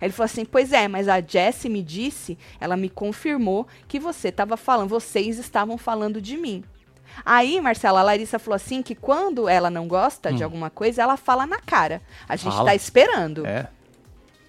[0.00, 3.98] Aí Ele falou assim: Pois é, mas a Jessie me disse, ela me confirmou que
[3.98, 6.62] você estava falando, vocês estavam falando de mim.
[7.24, 10.44] Aí, Marcela, a Larissa falou assim que quando ela não gosta de Hum.
[10.44, 12.02] alguma coisa, ela fala na cara.
[12.28, 12.66] A gente Fala.
[12.70, 13.46] tá esperando.
[13.46, 13.68] É.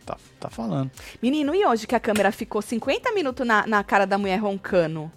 [0.06, 0.92] Tá, tá falando.
[1.22, 5.10] Menino, e hoje que a câmera ficou 50 minutos na, na cara da mulher roncando?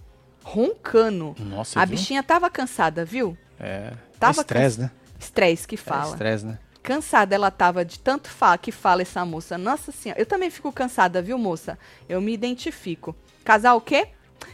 [0.45, 1.35] Roncando.
[1.39, 1.97] Nossa, a viu?
[1.97, 3.37] bichinha tava cansada, viu?
[3.59, 3.93] É.
[4.19, 4.91] Tava é estresse, né?
[5.19, 6.11] Estresse que É fala.
[6.13, 6.59] estresse, né?
[6.91, 9.57] Cansada ela tava de tanto fa que fala essa moça.
[9.57, 11.79] Nossa senhora, eu também fico cansada, viu, moça?
[12.09, 13.15] Eu me identifico.
[13.45, 14.09] Casal o quê?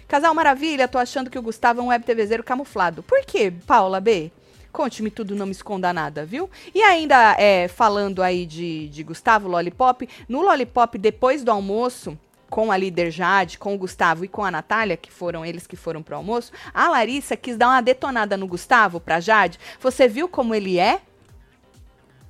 [0.06, 3.02] Casal Maravilha, tô achando que o Gustavo é um web TVzeiro camuflado.
[3.02, 4.30] Por quê, Paula B?
[4.70, 6.50] Conte-me tudo, não me esconda nada, viu?
[6.74, 12.18] E ainda, é, falando aí de, de Gustavo Lollipop, no Lollipop, depois do almoço,
[12.50, 15.74] com a líder Jade, com o Gustavo e com a Natália, que foram eles que
[15.74, 19.58] foram pro almoço, a Larissa quis dar uma detonada no Gustavo, pra Jade.
[19.80, 21.00] Você viu como ele é?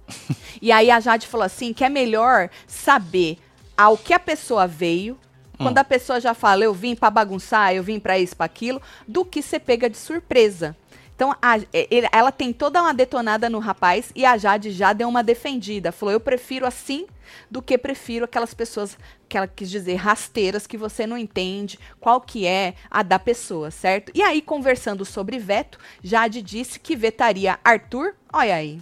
[0.60, 3.38] e aí a Jade falou assim, que é melhor saber
[3.76, 5.18] ao que a pessoa veio,
[5.58, 5.80] quando hum.
[5.80, 9.24] a pessoa já fala, eu vim para bagunçar, eu vim para isso, para aquilo, do
[9.24, 10.76] que ser pega de surpresa.
[11.16, 15.08] Então, a, ele, ela tem toda uma detonada no rapaz e a Jade já deu
[15.08, 15.90] uma defendida.
[15.90, 17.06] Falou, eu prefiro assim
[17.50, 22.20] do que prefiro aquelas pessoas que ela quis dizer rasteiras que você não entende qual
[22.20, 24.12] que é a da pessoa, certo?
[24.14, 28.14] E aí, conversando sobre veto, Jade disse que vetaria Arthur.
[28.30, 28.78] Olha aí.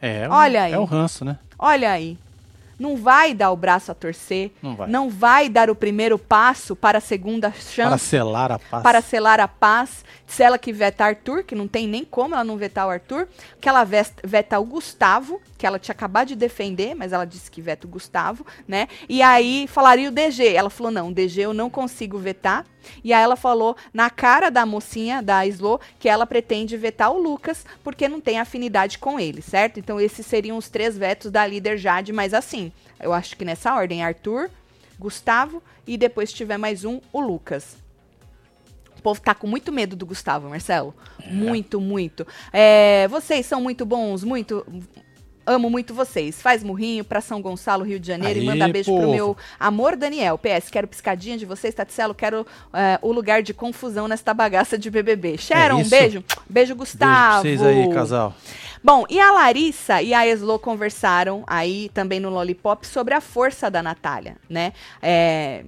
[0.00, 0.72] É, Olha aí.
[0.72, 1.38] é o ranço, né?
[1.58, 2.16] Olha aí
[2.78, 6.76] não vai dar o braço a torcer, não vai, não vai dar o primeiro passo
[6.76, 7.88] para a segunda chance.
[7.88, 8.82] Para selar a paz.
[8.82, 10.04] Para selar a paz.
[10.28, 13.26] Se ela que veta Arthur, que não tem nem como ela não vetar o Arthur,
[13.58, 17.62] que ela veta o Gustavo, que ela tinha acabado de defender, mas ela disse que
[17.62, 18.88] veta o Gustavo, né?
[19.08, 20.54] E aí falaria o DG.
[20.54, 22.66] Ela falou: não, o DG eu não consigo vetar.
[23.02, 27.18] E aí ela falou na cara da mocinha, da Slo, que ela pretende vetar o
[27.18, 29.80] Lucas, porque não tem afinidade com ele, certo?
[29.80, 33.74] Então esses seriam os três vetos da líder Jade, mas assim, eu acho que nessa
[33.74, 34.50] ordem, Arthur,
[34.98, 37.87] Gustavo e depois tiver mais um, o Lucas.
[38.98, 40.94] O povo tá com muito medo do Gustavo, Marcelo.
[41.22, 41.30] É.
[41.30, 42.26] Muito, muito.
[42.52, 44.64] É, vocês são muito bons, muito
[45.48, 46.42] Amo muito vocês.
[46.42, 49.00] Faz murrinho pra São Gonçalo, Rio de Janeiro Aí, e manda beijo povo.
[49.00, 50.36] pro meu amor Daniel.
[50.36, 52.14] PS, quero piscadinha de vocês, Taticelo.
[52.14, 52.46] Quero uh,
[53.00, 55.38] o lugar de confusão nesta bagaça de BBB.
[55.38, 56.22] Sharon, é um beijo.
[56.50, 57.42] Beijo, Gustavo.
[57.42, 58.34] Beijo vocês aí, casal.
[58.84, 63.70] Bom, e a Larissa e a Eslo conversaram aí também no Lollipop sobre a força
[63.70, 64.74] da Natália, né?
[65.00, 65.64] É,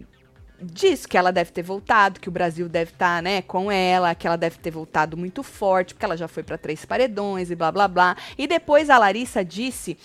[0.60, 4.14] diz que ela deve ter voltado, que o Brasil deve estar, tá, né, com ela,
[4.14, 7.54] que ela deve ter voltado muito forte, porque ela já foi para três paredões e
[7.54, 8.16] blá blá blá.
[8.36, 9.96] E depois a Larissa disse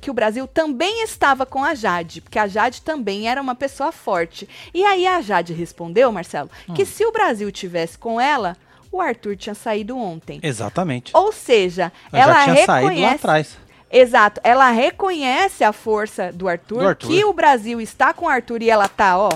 [0.00, 3.90] que o Brasil também estava com a Jade, porque a Jade também era uma pessoa
[3.90, 4.48] forte.
[4.74, 6.74] E aí a Jade respondeu, Marcelo, hum.
[6.74, 8.56] que se o Brasil tivesse com ela,
[8.90, 10.38] o Arthur tinha saído ontem.
[10.42, 11.10] Exatamente.
[11.14, 12.86] Ou seja, Eu ela já tinha reconhece...
[12.86, 13.58] saído lá atrás.
[13.90, 14.40] Exato.
[14.42, 18.62] Ela reconhece a força do Arthur, do Arthur, que o Brasil está com o Arthur
[18.62, 19.30] e ela tá, ó,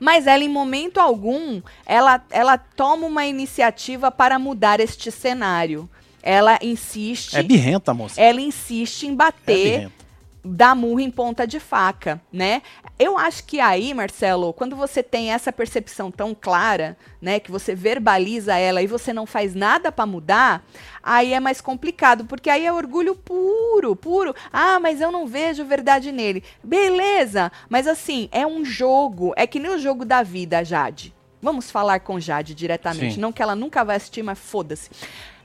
[0.00, 5.88] mas ela, em momento algum, ela, ela toma uma iniciativa para mudar este cenário.
[6.22, 7.36] Ela insiste.
[7.36, 8.20] É birrenta, moça.
[8.20, 9.84] Ela insiste em bater.
[9.84, 9.99] É
[10.44, 12.62] dar murro em ponta de faca, né?
[12.98, 17.74] Eu acho que aí, Marcelo, quando você tem essa percepção tão clara, né, que você
[17.74, 20.64] verbaliza ela e você não faz nada para mudar,
[21.02, 24.34] aí é mais complicado, porque aí é orgulho puro, puro.
[24.52, 26.42] Ah, mas eu não vejo verdade nele.
[26.62, 31.14] Beleza, mas assim, é um jogo, é que nem o jogo da vida, Jade.
[31.42, 33.20] Vamos falar com Jade diretamente, Sim.
[33.20, 34.90] não que ela nunca vai assistir, mas foda-se.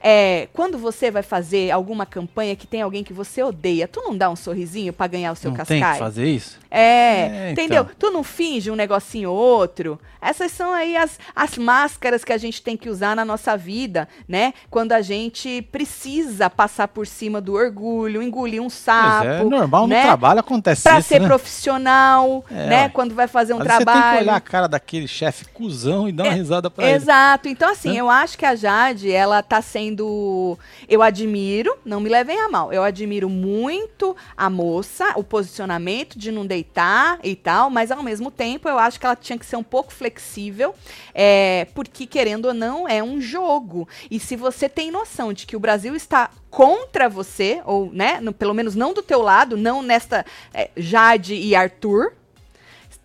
[0.08, 4.16] É, quando você vai fazer alguma campanha que tem alguém que você odeia, tu não
[4.16, 5.66] dá um sorrisinho para ganhar o seu não?
[5.66, 6.60] Tem que fazer isso?
[6.70, 7.82] É, é entendeu?
[7.82, 7.96] Então.
[7.98, 10.00] Tu não finge um negocinho ou outro.
[10.22, 14.08] Essas são aí as, as máscaras que a gente tem que usar na nossa vida,
[14.28, 14.54] né?
[14.70, 19.26] Quando a gente precisa passar por cima do orgulho, engolir um sapo.
[19.26, 19.98] Mas é normal né?
[19.98, 21.28] no trabalho acontece pra isso, ser né?
[21.28, 22.82] profissional, é, né?
[22.84, 22.90] Ué.
[22.90, 23.98] Quando vai fazer um Mas trabalho.
[23.98, 26.86] Você tem que olhar a cara daquele chefe cuzão e dar uma é, risada pra
[26.86, 26.96] ele.
[26.96, 27.48] Exato.
[27.48, 30.60] Então, assim, eu acho que a Jade, ela tá sendo sendo.
[30.88, 36.32] Eu admiro, não me levem a mal, eu admiro muito a moça, o posicionamento de
[36.32, 39.56] não deitar e tal, mas ao mesmo tempo eu acho que ela tinha que ser
[39.56, 40.76] um pouco flexível,
[41.14, 43.88] é, porque querendo ou não, é um jogo.
[44.12, 48.34] E se você tem noção de que o Brasil está contra você, ou, né, no,
[48.34, 52.14] pelo menos não do teu lado, não nesta é, Jade e Arthur,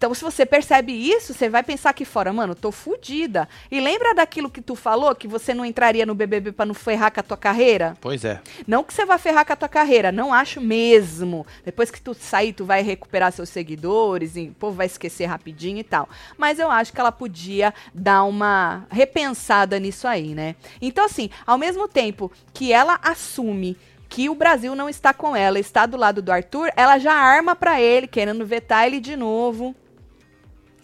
[0.00, 3.46] então, se você percebe isso, você vai pensar aqui fora, mano, tô fudida.
[3.70, 7.12] E lembra daquilo que tu falou, que você não entraria no BBB para não ferrar
[7.12, 7.94] com a tua carreira?
[8.00, 8.40] Pois é.
[8.66, 11.46] Não que você vai ferrar com a tua carreira, não acho mesmo.
[11.66, 15.80] Depois que tu sair, tu vai recuperar seus seguidores, e o povo vai esquecer rapidinho
[15.80, 16.08] e tal.
[16.38, 20.56] Mas eu acho que ela podia dar uma repensada nisso aí, né?
[20.80, 23.76] Então, assim, ao mesmo tempo que ela assume
[24.08, 27.54] que o Brasil não está com ela, está do lado do Arthur, ela já arma
[27.54, 29.76] para ele, querendo vetar ele de novo.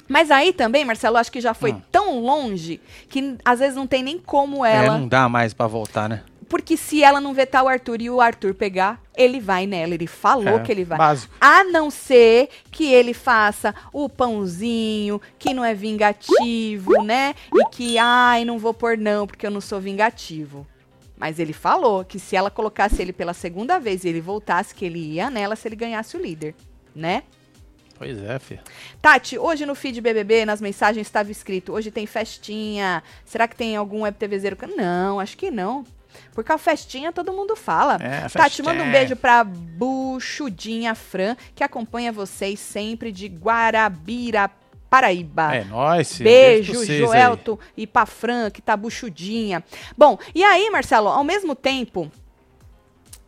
[0.08, 1.82] Mas aí também, Marcelo, acho que já foi hum.
[1.90, 4.96] tão longe que às vezes não tem nem como é, ela.
[4.96, 6.22] É, não dá mais para voltar, né?
[6.48, 9.94] Porque se ela não vetar o Arthur e o Arthur pegar, ele vai nela.
[9.94, 10.96] Ele falou é, que ele vai.
[10.96, 11.34] Básico.
[11.40, 17.34] A não ser que ele faça o pãozinho, que não é vingativo, né?
[17.52, 20.64] E que, ai, não vou pôr não, porque eu não sou vingativo.
[21.16, 24.84] Mas ele falou que se ela colocasse ele pela segunda vez e ele voltasse, que
[24.84, 26.54] ele ia nela se ele ganhasse o líder,
[26.94, 27.22] né?
[27.98, 28.62] Pois é, filha.
[29.00, 33.02] Tati, hoje no feed BBB, nas mensagens estava escrito: hoje tem festinha.
[33.24, 34.56] Será que tem algum web TVzeiro?
[34.76, 35.85] Não, acho que não.
[36.32, 37.98] Porque a festinha todo mundo fala.
[38.00, 44.50] É, Tati, manda um beijo pra Buchudinha Fran, que acompanha vocês sempre de Guarabira,
[44.88, 45.54] Paraíba.
[45.54, 46.18] É nóis.
[46.18, 47.06] Beijo, pra vocês aí.
[47.06, 49.62] Joelto e pra Fran, que tá buchudinha.
[49.96, 52.11] Bom, e aí, Marcelo, ao mesmo tempo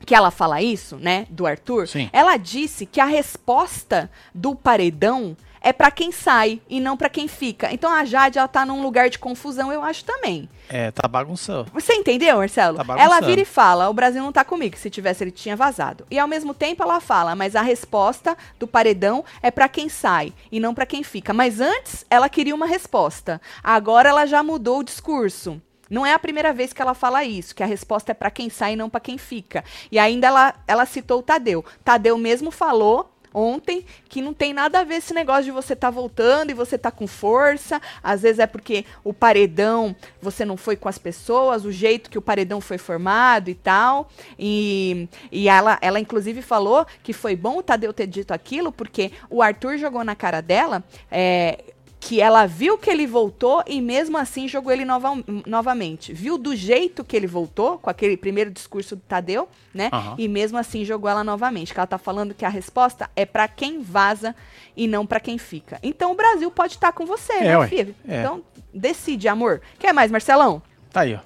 [0.08, 2.08] que ela fala isso, né, do Arthur, Sim.
[2.14, 7.28] ela disse que a resposta do paredão é pra quem sai e não pra quem
[7.28, 7.70] fica.
[7.74, 10.48] Então a Jade, ela tá num lugar de confusão, eu acho também.
[10.66, 11.70] É, tá bagunçando.
[11.74, 12.82] Você entendeu, Marcelo?
[12.82, 14.78] Tá ela vira e fala: o Brasil não tá comigo.
[14.78, 16.06] Se tivesse, ele tinha vazado.
[16.10, 20.32] E ao mesmo tempo ela fala: mas a resposta do paredão é pra quem sai
[20.50, 21.34] e não pra quem fica.
[21.34, 23.38] Mas antes ela queria uma resposta.
[23.62, 25.60] Agora ela já mudou o discurso.
[25.88, 28.50] Não é a primeira vez que ela fala isso, que a resposta é pra quem
[28.50, 29.64] sai e não pra quem fica.
[29.90, 31.64] E ainda ela, ela citou o Tadeu.
[31.84, 35.90] Tadeu mesmo falou ontem que não tem nada a ver esse negócio de você tá
[35.90, 37.80] voltando e você tá com força.
[38.02, 42.18] Às vezes é porque o paredão, você não foi com as pessoas, o jeito que
[42.18, 44.08] o paredão foi formado e tal.
[44.38, 49.12] E, e ela, ela, inclusive, falou que foi bom o Tadeu ter dito aquilo, porque
[49.30, 50.82] o Arthur jogou na cara dela.
[51.10, 51.64] é,
[52.00, 56.12] que ela viu que ele voltou e mesmo assim jogou ele nova- novamente.
[56.12, 59.90] Viu do jeito que ele voltou, com aquele primeiro discurso do Tadeu, né?
[59.92, 60.14] Aham.
[60.16, 61.74] E mesmo assim jogou ela novamente.
[61.74, 64.34] Que ela tá falando que a resposta é pra quem vaza
[64.76, 65.78] e não pra quem fica.
[65.82, 67.94] Então o Brasil pode estar com você, É, né, filha?
[68.08, 68.20] É.
[68.20, 69.60] Então decide, amor.
[69.78, 70.62] Quer mais, Marcelão?
[70.92, 71.18] Tá aí, ó.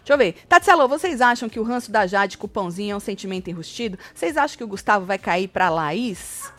[0.00, 0.34] Deixa eu ver.
[0.48, 3.98] Tatselo, vocês acham que o ranço da Jade com o pãozinho é um sentimento enrustido?
[4.14, 6.52] Vocês acham que o Gustavo vai cair pra Laís?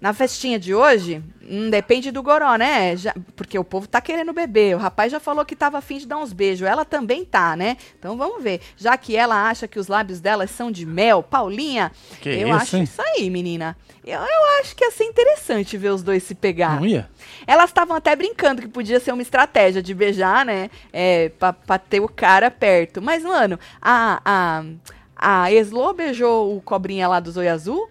[0.00, 2.96] Na festinha de hoje, hum, depende do goró, né?
[2.96, 4.76] Já- porque o povo tá querendo beber.
[4.76, 6.66] O rapaz já falou que tava afim de dar uns beijos.
[6.68, 7.76] Ela também tá, né?
[7.98, 8.60] Então vamos ver.
[8.76, 12.56] Já que ela acha que os lábios dela são de mel, Paulinha, Que eu isso,
[12.56, 12.82] acho hein?
[12.84, 13.76] isso aí, menina.
[14.04, 16.76] Eu, eu acho que ia ser interessante ver os dois se pegar.
[16.76, 17.08] Não ia?
[17.46, 20.70] Elas estavam até brincando que podia ser uma estratégia de beijar, né?
[20.92, 23.02] É, pra, pra ter o cara perto.
[23.02, 24.64] Mas, mano, a, a,
[25.44, 27.88] a Eslo beijou o cobrinha lá do Zoi Azul O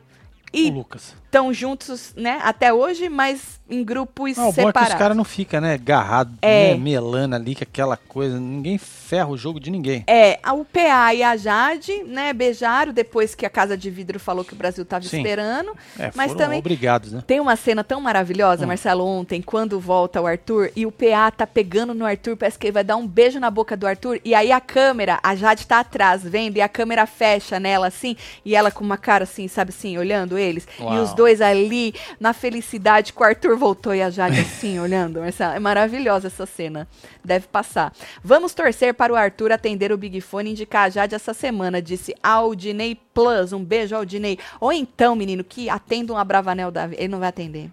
[0.53, 1.13] e Lucas.
[1.35, 4.93] Estão juntos, né, até hoje, mas em grupos Não, o bom é que os separados.
[4.95, 6.71] caras não ficam, né, agarrado, É.
[6.73, 8.39] né, melando ali, aquela coisa.
[8.39, 10.03] Ninguém ferra o jogo de ninguém.
[10.07, 14.19] É, a- o PA e a Jade, né, beijaram depois que a Casa de Vidro
[14.19, 15.17] falou que o Brasil tava Sim.
[15.17, 15.71] esperando.
[15.99, 17.23] É, Mas foram também- obrigados, né?
[17.25, 18.67] Tem uma cena tão maravilhosa, Hum.
[18.67, 22.67] Marcelo, ontem, quando volta o Arthur e o PA tá pegando no Arthur, parece que
[22.67, 25.65] ele vai dar um beijo na boca do Arthur, e aí a câmera, a Jade
[25.65, 29.47] tá atrás, vendo, e a câmera fecha nela assim, e ela com uma cara assim,
[29.47, 31.01] sabe assim, olhando eles, e Uau.
[31.01, 35.53] os dois ali na felicidade que o Arthur voltou e a Jade assim, olhando, Marcelo.
[35.53, 36.88] É maravilhosa essa cena.
[37.23, 37.93] Deve passar.
[38.23, 41.81] Vamos torcer para o Arthur atender o Big Fone e indicar a Jade essa semana,
[41.81, 43.53] disse Aldinei Plus.
[43.53, 44.38] Um beijo, Aldinei.
[44.59, 46.85] Ou então, menino, que atenda um Abravanel da.
[46.85, 47.69] Ele não vai atender.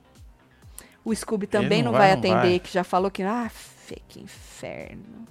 [1.05, 2.59] O Scooby também não não, vai, vai, não atender, vai.
[2.61, 3.23] que já falou que.
[3.23, 5.27] Ah, fê, que inferno.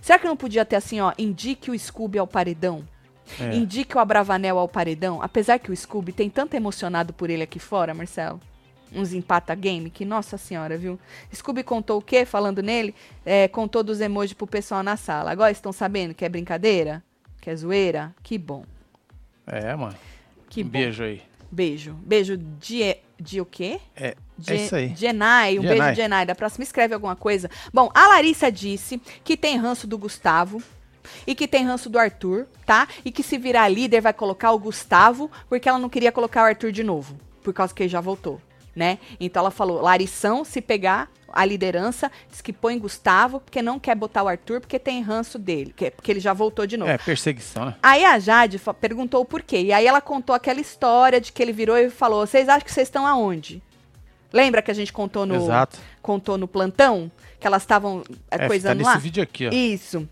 [0.00, 1.12] Será que não podia ter assim, ó?
[1.18, 2.84] Indique o Scooby ao paredão?
[3.38, 3.54] É.
[3.54, 5.20] Indique o Abravanel ao paredão?
[5.22, 8.40] Apesar que o Scooby tem tanto emocionado por ele aqui fora, Marcelo.
[8.92, 10.98] Uns empata game, que nossa senhora, viu?
[11.32, 12.94] Scooby contou o quê falando nele?
[13.24, 15.30] É, contou dos emojis pro pessoal na sala.
[15.30, 17.02] Agora estão sabendo que é brincadeira?
[17.40, 18.12] Que é zoeira?
[18.22, 18.64] Que bom.
[19.46, 19.94] É, mano.
[20.48, 20.70] Que um bom.
[20.70, 21.22] beijo aí.
[21.50, 21.94] Beijo.
[22.02, 23.80] Beijo de, de o quê?
[23.96, 24.92] É, De, é isso aí.
[24.96, 25.78] Jenai, um Jenai.
[25.78, 26.26] beijo, Jenai.
[26.26, 27.48] Da próxima escreve alguma coisa.
[27.72, 30.62] Bom, a Larissa disse que tem ranço do Gustavo
[31.26, 32.86] e que tem ranço do Arthur, tá?
[33.04, 36.46] E que se virar líder vai colocar o Gustavo, porque ela não queria colocar o
[36.46, 38.40] Arthur de novo, por causa que ele já voltou,
[38.74, 38.98] né?
[39.18, 43.94] Então ela falou, Larissão, se pegar a liderança, diz que põe Gustavo, porque não quer
[43.94, 46.90] botar o Arthur, porque tem ranço dele, que- porque ele já voltou de novo.
[46.90, 47.76] É, perseguição, né?
[47.82, 49.60] Aí a Jade perguntou o porquê.
[49.60, 52.72] E aí ela contou aquela história de que ele virou e falou: Vocês acham que
[52.72, 53.62] vocês estão aonde?
[54.32, 55.78] Lembra que a gente contou no, Exato.
[56.02, 57.10] contou no plantão?
[57.38, 58.96] Que elas estavam é, É, tá coisando nesse lá?
[58.96, 59.50] vídeo aqui, ó.
[59.52, 60.08] Isso.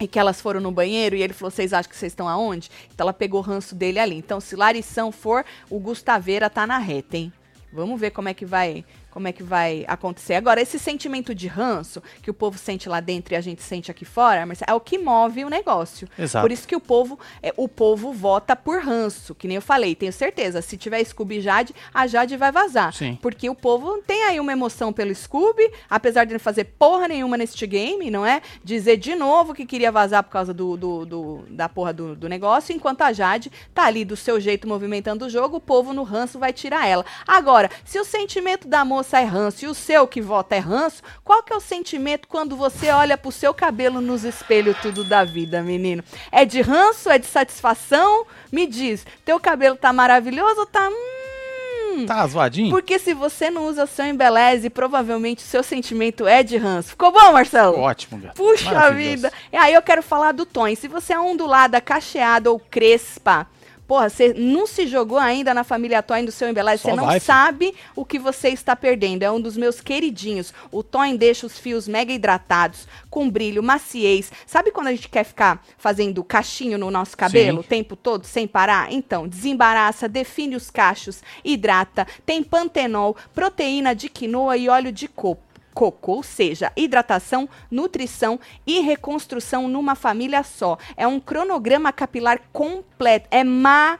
[0.00, 2.70] E que elas foram no banheiro e ele falou: Vocês acham que vocês estão aonde?
[2.92, 4.16] Então ela pegou o ranço dele ali.
[4.16, 7.32] Então, se Larição for, o Gustaveira tá na reta, hein?
[7.72, 8.84] Vamos ver como é que vai.
[9.14, 10.34] Como é que vai acontecer.
[10.34, 13.88] Agora, esse sentimento de ranço que o povo sente lá dentro e a gente sente
[13.90, 16.08] aqui fora, Marcelo, é o que move o negócio.
[16.18, 16.42] Exato.
[16.44, 19.94] Por isso que o povo, é, o povo vota por ranço, que nem eu falei,
[19.94, 20.60] tenho certeza.
[20.60, 22.92] Se tiver Scooby e Jade, a Jade vai vazar.
[22.92, 23.16] Sim.
[23.22, 27.36] Porque o povo tem aí uma emoção pelo Scooby, apesar de não fazer porra nenhuma
[27.36, 28.42] neste game, não é?
[28.64, 32.28] Dizer de novo que queria vazar por causa do, do- do- da porra do, do
[32.28, 36.02] negócio, enquanto a Jade tá ali do seu jeito movimentando o jogo, o povo no
[36.02, 37.04] ranço vai tirar ela.
[37.26, 41.02] Agora, se o sentimento da moça é ranço e o seu que vota é ranço,
[41.24, 45.24] qual que é o sentimento quando você olha pro seu cabelo nos espelhos tudo da
[45.24, 46.02] vida, menino?
[46.32, 47.10] É de ranço?
[47.10, 48.26] É de satisfação?
[48.52, 50.88] Me diz, teu cabelo tá maravilhoso ou tá...
[50.88, 52.70] Hum, Tá zoadinho?
[52.70, 56.88] porque se você não usa seu embeleze, provavelmente o seu sentimento é de ranço.
[56.90, 57.78] Ficou bom, Marcelo?
[57.78, 58.34] Ótimo, gato.
[58.34, 59.32] Puxa vida!
[59.52, 60.74] E aí eu quero falar do tom.
[60.74, 63.46] Se você é ondulada, cacheada ou crespa,
[63.86, 67.06] porra, você não se jogou ainda na família Toyn do seu embeleze, Só você não
[67.06, 67.26] vai, filho.
[67.26, 69.22] sabe o que você está perdendo.
[69.22, 70.52] É um dos meus queridinhos.
[70.70, 74.32] O Toyn deixa os fios mega hidratados, com brilho, maciez.
[74.46, 77.66] Sabe quando a gente quer ficar fazendo cachinho no nosso cabelo Sim.
[77.66, 78.92] o tempo todo, sem parar?
[78.92, 85.53] Então, desembaraça, define os cachos, hidrata, tem pantenol, proteína de quinoa e óleo de coco
[85.74, 90.78] coco, ou seja, hidratação, nutrição e reconstrução numa família só.
[90.96, 93.98] É um cronograma capilar completo, é maravilhoso.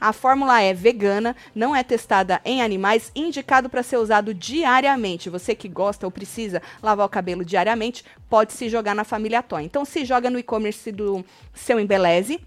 [0.00, 5.30] A fórmula é vegana, não é testada em animais, indicado para ser usado diariamente.
[5.30, 9.62] Você que gosta ou precisa lavar o cabelo diariamente, pode se jogar na família Toy.
[9.62, 12.40] Então se joga no e-commerce do seu Embeleze.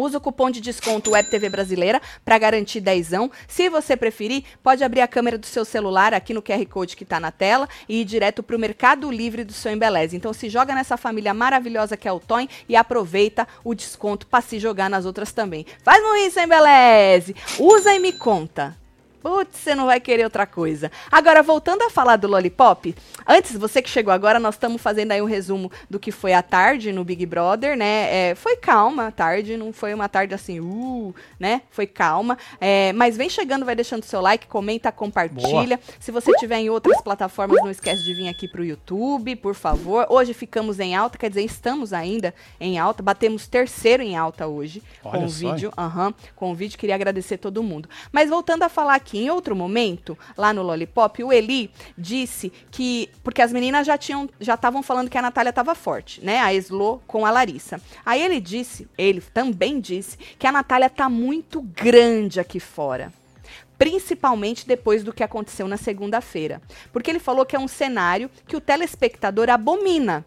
[0.00, 3.30] Usa o cupom de desconto WebTV Brasileira para garantir dezão.
[3.46, 7.04] Se você preferir, pode abrir a câmera do seu celular aqui no QR Code que
[7.04, 10.16] está na tela e ir direto para o Mercado Livre do seu Embeleze.
[10.16, 14.40] Então se joga nessa família maravilhosa que é o Toyn e aproveita o desconto para
[14.40, 15.66] se jogar nas outras também.
[15.82, 17.36] Faz um isso, Embeleze!
[17.58, 18.80] Usa e me conta.
[19.22, 20.90] Putz, você não vai querer outra coisa.
[21.10, 22.94] Agora, voltando a falar do Lollipop,
[23.26, 26.42] antes, você que chegou agora, nós estamos fazendo aí um resumo do que foi a
[26.42, 28.30] tarde no Big Brother, né?
[28.30, 31.62] É, foi calma a tarde, não foi uma tarde assim, uh, né?
[31.70, 32.38] Foi calma.
[32.60, 35.78] É, mas vem chegando, vai deixando seu like, comenta, compartilha.
[35.98, 40.06] Se você tiver em outras plataformas, não esquece de vir aqui pro YouTube, por favor.
[40.08, 43.02] Hoje ficamos em alta, quer dizer, estamos ainda em alta.
[43.02, 45.72] Batemos terceiro em alta hoje Olha com o vídeo.
[45.76, 47.88] Aham, com o vídeo, queria agradecer todo mundo.
[48.12, 53.08] Mas voltando a falar aqui, em outro momento, lá no Lollipop, o Eli disse que.
[53.22, 56.38] Porque as meninas já tinham, já estavam falando que a Natália estava forte, né?
[56.40, 57.80] A Eslo com a Larissa.
[58.04, 63.12] Aí ele disse, ele também disse, que a Natália tá muito grande aqui fora.
[63.78, 66.60] Principalmente depois do que aconteceu na segunda-feira.
[66.92, 70.24] Porque ele falou que é um cenário que o telespectador abomina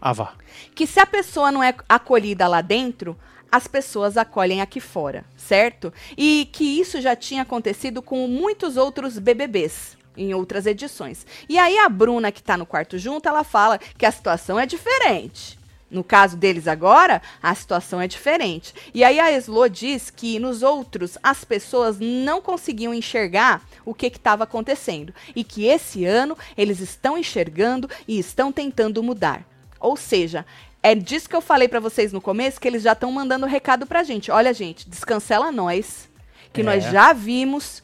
[0.00, 0.34] Ah, vá.
[0.74, 3.16] que se a pessoa não é acolhida lá dentro,
[3.52, 5.92] as pessoas acolhem aqui fora, certo?
[6.16, 11.26] E que isso já tinha acontecido com muitos outros BBBs em outras edições.
[11.48, 14.64] E aí a Bruna que tá no quarto junto, ela fala que a situação é
[14.64, 15.58] diferente.
[15.90, 18.72] No caso deles agora, a situação é diferente.
[18.94, 24.06] E aí a Eslo diz que nos outros as pessoas não conseguiam enxergar o que
[24.06, 29.46] estava acontecendo e que esse ano eles estão enxergando e estão tentando mudar.
[29.78, 30.46] Ou seja,
[30.82, 33.86] é disso que eu falei pra vocês no começo, que eles já estão mandando recado
[33.86, 34.30] pra gente.
[34.30, 36.08] Olha, gente, descancela nós,
[36.52, 36.64] que É.
[36.64, 37.82] nós já vimos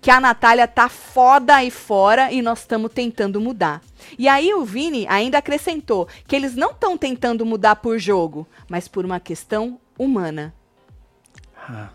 [0.00, 3.82] que a Natália tá foda aí fora e nós estamos tentando mudar.
[4.16, 8.86] E aí o Vini ainda acrescentou que eles não estão tentando mudar por jogo, mas
[8.86, 10.54] por uma questão humana.
[11.68, 11.88] Ah,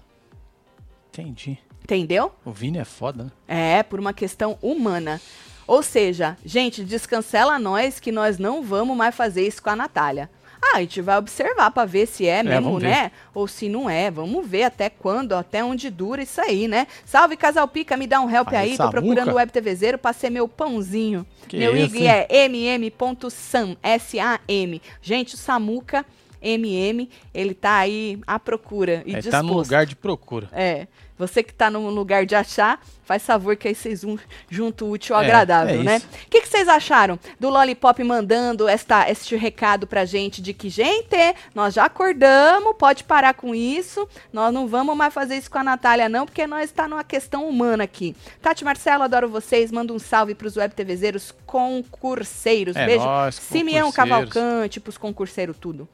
[1.09, 1.57] entendi.
[1.83, 2.33] Entendeu?
[2.43, 3.31] O Vini é foda, né?
[3.47, 5.21] É, por uma questão humana.
[5.65, 10.29] Ou seja, gente, descancela nós que nós não vamos mais fazer isso com a Natália.
[10.63, 12.89] Ah, a gente vai observar pra ver se é mesmo, vamos ver.
[12.89, 13.11] né?
[13.33, 14.11] Ou se não é.
[14.11, 16.85] Vamos ver até quando, até onde dura isso aí, né?
[17.03, 18.77] Salve, Casal Pica, me dá um help Aí, aí.
[18.77, 21.25] Tô procurando o Web TVzeiro pra ser meu pãozinho.
[21.47, 22.25] Que meu isso, IG hein?
[22.29, 24.81] é mm.sam, S-A-M.
[25.01, 26.05] Gente, o Samuca,
[26.41, 29.31] MM, ele tá aí à procura e Ele disposto.
[29.31, 30.49] tá no lugar de procura.
[30.51, 30.87] É.
[31.17, 34.17] Você que tá no lugar de achar, faz favor que aí vocês um
[34.49, 36.01] junto útil ao É, agradável, é né?
[36.25, 40.67] O que, que vocês acharam do Lollipop mandando esta, este recado pra gente de que,
[40.67, 41.15] gente,
[41.53, 45.63] nós já acordamos, pode parar com isso, nós não vamos mais fazer isso com a
[45.63, 48.15] Natália, não, porque nós está numa questão humana aqui.
[48.41, 52.77] Tati Marcelo, adoro vocês, manda um salve pros web TVzeiros concurseiros.
[52.77, 53.03] É Beijo.
[53.03, 53.91] nóis, Simeão.
[53.91, 55.87] Cavalcante, pros concurseiros, tudo.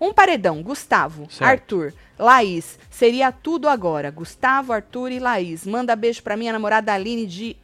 [0.00, 1.42] Um paredão, Gustavo, Certo.
[1.82, 4.08] Arthur, Laís, seria tudo agora.
[4.12, 5.66] Gustavo, Arthur e Laís.
[5.66, 7.56] Manda beijo pra minha namorada Aline de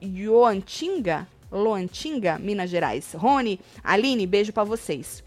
[0.00, 3.12] Ioantinga, Loantinga, Minas Gerais.
[3.12, 5.24] Rony, Aline, beijo pra vocês.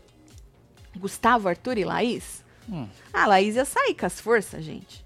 [0.95, 2.43] Gustavo, Arthur e Laís?
[2.69, 2.87] Hum.
[3.11, 5.03] Ah, Laís ia sair com as forças, gente.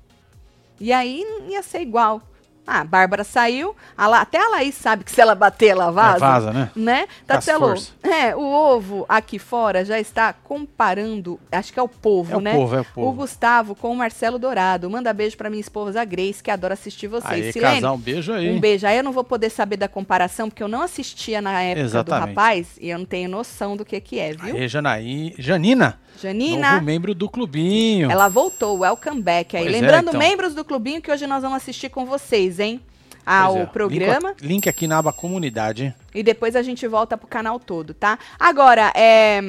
[0.80, 2.22] E aí não ia ser igual.
[2.68, 5.92] Ah, a Bárbara saiu, a La- até a Laís sabe que se ela bater, ela
[5.92, 6.16] vaza.
[6.18, 6.70] É, vaza, né?
[6.76, 7.08] Né?
[7.28, 7.94] As Tatelo, forças.
[8.04, 12.42] é, o ovo aqui fora já está comparando, acho que é o povo, É o
[12.42, 12.54] né?
[12.54, 13.12] povo, é o O povo.
[13.22, 14.90] Gustavo com o Marcelo Dourado.
[14.90, 17.32] Manda beijo pra minha esposa Grace, que adora assistir vocês.
[17.46, 18.52] Aí, Silene, casal, um beijo aí.
[18.52, 18.86] um beijo.
[18.88, 22.26] Aí eu não vou poder saber da comparação, porque eu não assistia na época Exatamente.
[22.26, 24.56] do rapaz e eu não tenho noção do que que é, viu?
[24.56, 25.34] Aí, Janaí.
[25.38, 28.10] Janina, Janina, novo membro do clubinho.
[28.10, 29.56] ela voltou, welcome back.
[29.56, 30.20] Aí, Pois é, lembrando, então.
[30.20, 32.82] membros do clubinho, que hoje nós vamos assistir com vocês, hein?
[33.26, 33.66] ao é.
[33.66, 34.30] programa.
[34.30, 35.94] Link, link aqui na aba comunidade?
[36.14, 38.20] E depois a gente volta pro canal todo, tá?
[38.40, 39.42] Agora, é.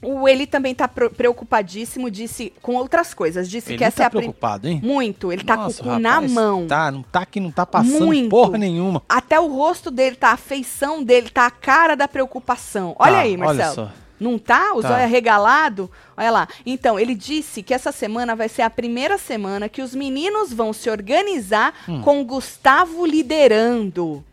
[0.00, 3.50] O Eli também tá preocupadíssimo, disse com outras coisas.
[3.50, 4.80] Disse Ele que essa tá é a preocupado, hein?
[4.80, 6.68] Muito, ele tá Nossa, com o cu na mão.
[6.68, 8.30] Tá, não tá que não tá passando Muito.
[8.30, 9.02] porra nenhuma.
[9.08, 12.94] Até o rosto dele tá, a feição dele tá a cara da preocupação.
[12.96, 13.60] Olha Tá, aí, Marcelo.
[13.60, 14.07] Olha só.
[14.20, 14.74] Não tá?
[14.74, 14.96] Os Tá.
[14.96, 15.88] olhos regalados?
[16.16, 16.48] Olha lá.
[16.66, 20.72] Então, ele disse que essa semana vai ser a primeira semana que os meninos vão
[20.72, 22.02] se organizar Hum.
[22.02, 24.24] com Gustavo liderando.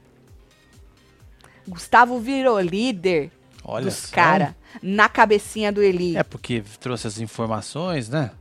[1.68, 3.32] Gustavo virou líder
[3.64, 4.50] Olha dos caras
[4.82, 6.16] na cabecinha do Eli.
[6.16, 8.32] É porque trouxe as informações, né?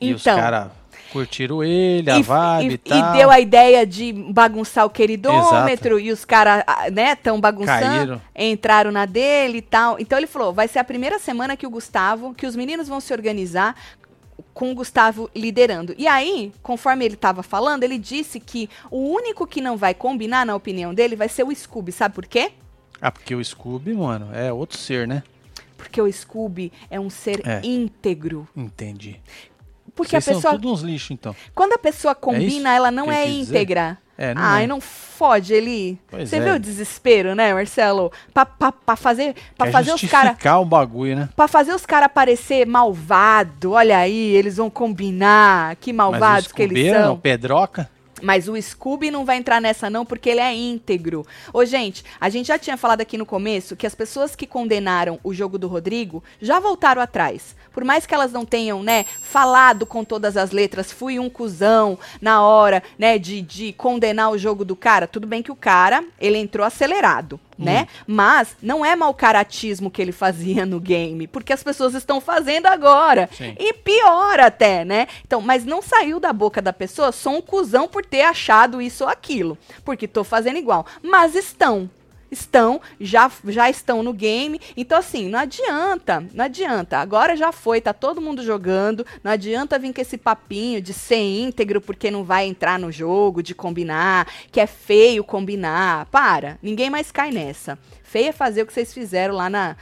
[0.00, 0.36] E os Então.
[0.36, 0.70] caras
[1.12, 3.14] curtiram ele, a e, vibe e, e- tal.
[3.14, 8.22] e deu a ideia de bagunçar o queridômetro e os caras, né, tão bagunçando, Caíram.
[8.34, 9.98] entraram na dele e tal.
[9.98, 13.00] Então ele falou, vai ser a primeira semana que o Gustavo, que os meninos vão
[13.00, 13.74] se organizar
[14.52, 15.94] com o Gustavo liderando.
[15.98, 20.46] E aí, conforme ele estava falando, ele disse que o único que não vai combinar,
[20.46, 21.92] na opinião dele, vai ser o Scooby.
[21.92, 22.52] Sabe por quê?
[23.00, 25.22] Ah, porque o Scooby, mano, é outro ser, né?
[25.76, 27.60] Porque o Scooby é um ser É.
[27.62, 28.48] íntegro.
[28.56, 29.20] Entendi.
[29.96, 31.34] Porque Vocês a pessoa, são todos uns lixos, então.
[31.54, 33.98] quando a pessoa combina, ela não ele é íntegra.
[34.18, 34.66] É, não Ai, é.
[34.66, 35.98] não fode, Eli.
[36.10, 36.40] Pois Você é.
[36.40, 38.10] vê o desespero, né, Marcelo?
[38.32, 41.28] Pra, pra, pra fazer, pra Quer fazer os caras o bagulho, né?
[41.36, 46.92] Pra fazer os caras parecer malvado, olha aí, eles vão combinar, que malvados que eles
[46.92, 47.18] são.
[47.18, 47.90] Pedroca,
[48.22, 51.26] Mas o Scooby não vai entrar nessa não, porque ele é íntegro.
[51.52, 55.20] Ô, gente, a gente já tinha falado aqui no começo que as pessoas que condenaram
[55.22, 57.54] o jogo do Rodrigo já voltaram atrás.
[57.72, 61.98] Por mais que elas não tenham, né, falado com todas as letras, fui um cuzão
[62.20, 65.06] na hora, né, de, de condenar o jogo do cara.
[65.06, 67.88] Tudo bem que o cara, ele entrou acelerado, né?
[68.06, 72.66] Mas não é mau caratismo que ele fazia no game, porque as pessoas estão fazendo
[72.66, 73.28] agora.
[73.32, 73.54] Sim.
[73.58, 75.06] E pior até, né?
[75.24, 79.04] Então, mas não saiu da boca da pessoa, sou um cuzão por ter achado isso
[79.04, 79.56] ou aquilo.
[79.84, 80.86] Porque tô fazendo igual.
[81.02, 81.88] Mas estão.
[82.30, 84.60] Estão, já, já estão no game.
[84.76, 86.98] Então, assim, não adianta, não adianta.
[86.98, 89.06] Agora já foi, tá todo mundo jogando.
[89.22, 93.42] Não adianta vir com esse papinho de ser íntegro porque não vai entrar no jogo,
[93.42, 96.06] de combinar, que é feio combinar.
[96.06, 97.78] Para, ninguém mais cai nessa.
[98.02, 99.76] Feio é fazer o que vocês fizeram lá na.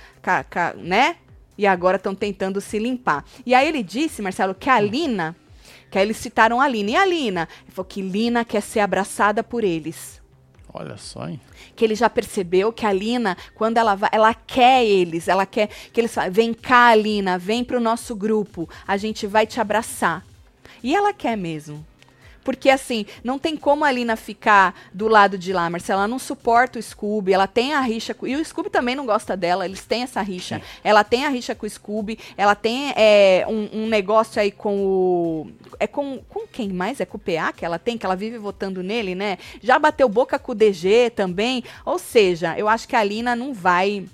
[0.76, 1.16] né?
[1.57, 3.24] E agora estão tentando se limpar.
[3.47, 5.36] E aí ele disse, Marcelo, que a Lina,
[5.90, 6.90] que aí eles citaram a Lina.
[6.90, 7.49] E a Lina?
[7.62, 10.20] Ele falou que Lina quer ser abraçada por eles.
[10.75, 11.41] Olha só, hein?
[11.77, 15.68] Que ele já percebeu que a Lina, quando ela vai, ela quer eles, ela quer
[15.93, 20.25] que eles falem, vem cá, Lina, vem pro nosso grupo, a gente vai te abraçar.
[20.83, 21.87] E ela quer mesmo.
[22.45, 26.03] Porque assim, não tem como a Lina ficar do lado de lá, Marcela.
[26.03, 28.14] Ela não suporta o Scooby, ela tem a rixa.
[28.22, 30.57] E o Scooby também não gosta dela, eles têm essa rixa.
[30.57, 30.62] Sim.
[30.84, 34.84] Ela tem a rixa com o Scooby, ela tem é, um, um negócio aí com
[34.84, 35.51] o.
[35.80, 37.01] É com, com quem mais?
[37.01, 39.38] É com o PA que ela tem, que ela vive votando nele, né?
[39.62, 41.64] Já bateu boca com o DG também.
[41.84, 44.05] Ou seja, eu acho que a Lina não vai.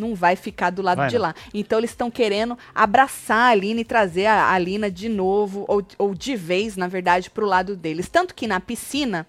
[0.00, 1.22] Não vai ficar do lado Vai de não.
[1.22, 1.34] lá.
[1.52, 5.84] Então eles estão querendo abraçar a Lina e trazer a, a Lina de novo, ou,
[5.98, 8.08] ou de vez, na verdade, pro lado deles.
[8.08, 9.26] Tanto que na piscina,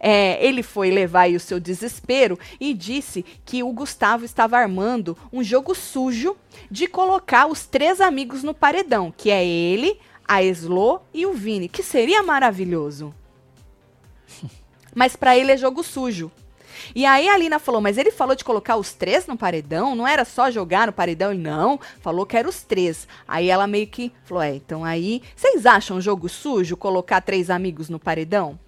[0.00, 5.16] é, ele foi levar aí o seu desespero e disse que o Gustavo estava armando
[5.32, 6.36] um jogo sujo
[6.70, 11.68] de colocar os três amigos no paredão, que é ele, a Eslo e o Vini,
[11.68, 13.14] que seria maravilhoso.
[14.94, 16.30] Mas pra ele é jogo sujo.
[16.94, 19.94] E aí a Lina falou, mas ele falou de colocar os três no paredão?
[19.94, 21.32] Não era só jogar no paredão?
[21.32, 23.06] Ele, não, falou que era os três.
[23.26, 27.88] Aí ela meio que falou, é, então aí, vocês acham jogo sujo colocar três amigos
[27.88, 28.58] no paredão?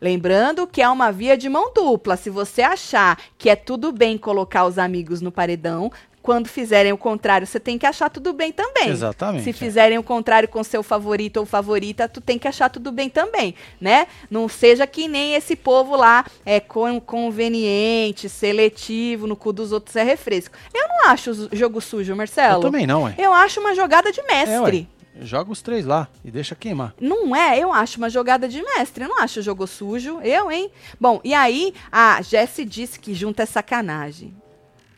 [0.00, 2.16] Lembrando que é uma via de mão dupla.
[2.16, 5.90] Se você achar que é tudo bem colocar os amigos no paredão,
[6.24, 8.88] quando fizerem o contrário, você tem que achar tudo bem também.
[8.88, 9.44] Exatamente.
[9.44, 9.52] Se é.
[9.52, 13.54] fizerem o contrário com seu favorito ou favorita, tu tem que achar tudo bem também,
[13.78, 14.06] né?
[14.30, 19.94] Não seja que nem esse povo lá é con- conveniente, seletivo, no cu dos outros
[19.96, 20.56] é refresco.
[20.72, 22.56] Eu não acho o jogo sujo, Marcelo.
[22.56, 23.14] Eu também não, ué.
[23.18, 24.88] Eu acho uma jogada de É, mestre.
[25.18, 25.24] ué.
[25.26, 26.94] Joga os três lá e deixa queimar.
[26.98, 29.04] Não é, eu acho uma jogada de mestre.
[29.04, 30.20] Eu não acho jogo sujo.
[30.22, 30.70] Eu, hein?
[30.98, 34.34] Bom, e aí a Jessie disse que junto é sacanagem.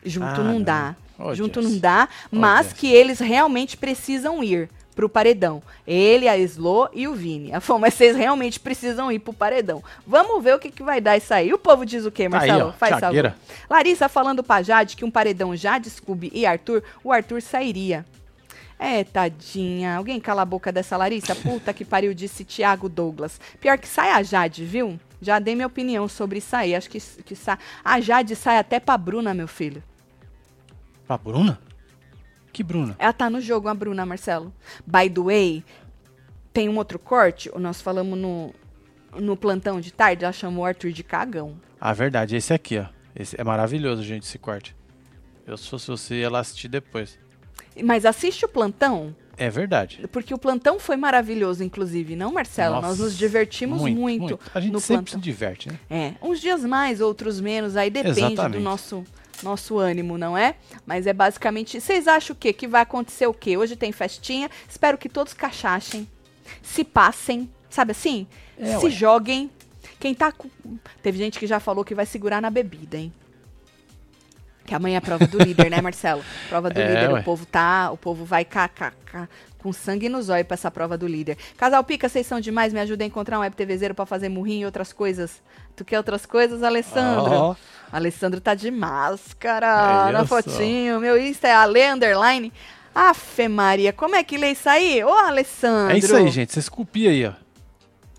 [0.05, 0.95] Junto Ah, não não.
[1.17, 2.79] Ô, junto não dá, mas Jessie.
[2.79, 5.61] que eles realmente precisam ir pro paredão.
[5.85, 7.51] Ele, a Slo e o Vini.
[7.51, 9.83] Ela falou, mas vocês realmente precisam ir pro paredão.
[10.05, 11.53] Vamos ver o que, que vai dar isso aí.
[11.53, 12.69] O povo diz o quê, Tá aí, Marcelo?
[12.69, 13.33] ó, Faz favor.
[13.69, 18.03] Larissa falando pra Jade que um paredão já de Scooby e Arthur, o Arthur sairia.
[18.79, 19.95] É, tadinha.
[19.97, 21.35] Alguém cala a boca dessa Larissa?
[21.35, 23.39] Puta que pariu, disse Tiago Douglas.
[23.59, 24.99] Pior que sai a Jade, viu?
[25.21, 26.75] Já dei minha opinião sobre isso aí.
[26.75, 27.57] Acho que, que sa...
[27.83, 29.81] a Jade sai até pra Bruna, meu filho.
[31.07, 31.59] Pra Bruna?
[32.51, 32.95] Que Bruna?
[32.99, 34.53] Ela tá no jogo, a Bruna, Marcelo.
[34.85, 35.63] By the way,
[36.51, 38.53] tem um outro corte, nós falamos no,
[39.19, 41.55] no plantão de tarde, ela chamou o Arthur de cagão.
[41.79, 42.85] Ah, verdade, esse aqui, ó.
[43.15, 44.75] Esse é maravilhoso, gente, esse corte.
[45.45, 47.17] Eu, se fosse você, ia lá assistir depois.
[47.83, 50.01] Mas assiste o plantão, É verdade.
[50.11, 52.75] porque o plantão foi maravilhoso, inclusive, não, Marcelo?
[52.75, 55.19] Nós Nossa, nos divertimos muito, A gente no sempre plantão.
[55.19, 55.79] se diverte, né?
[55.89, 58.63] É, uns dias mais, outros menos, aí depende do Exatamente.
[58.63, 59.03] nosso
[59.43, 60.55] nosso ânimo, não é?
[60.85, 62.51] Mas é basicamente, vocês acham o quê?
[62.53, 63.57] Que vai acontecer o quê?
[63.57, 66.07] Hoje tem festinha, espero que todos cachachem,
[66.61, 68.27] se passem, sabe assim?
[68.57, 68.89] É, se ué.
[68.89, 69.51] joguem.
[69.99, 70.49] Quem tá com...
[71.01, 73.11] Teve gente que já falou que vai segurar na bebida, hein?
[74.65, 76.23] Que amanhã é a prova do líder, né, Marcelo?
[76.49, 77.21] Prova do É, líder, ué.
[77.21, 79.29] o povo tá, o povo vai cá, cá, cá,
[79.67, 81.37] com sangue nos olhos pra essa prova do líder.
[81.57, 84.61] Casal Pica, vocês são demais, me ajuda a encontrar um web TVzeiro pra fazer murrinho
[84.61, 85.41] e outras coisas.
[85.75, 87.33] Tu quer outras coisas, Alessandro?
[87.33, 87.55] Ó,
[87.91, 91.01] Alessandro tá de máscara É na fotinho.
[91.01, 92.53] Meu Insta é Ale Underline.
[92.95, 95.03] Afe Maria, como é que lê isso aí?
[95.03, 95.93] Ô, Alessandro.
[95.93, 96.53] é isso aí, gente.
[96.53, 97.33] Vocês copiam aí, ó.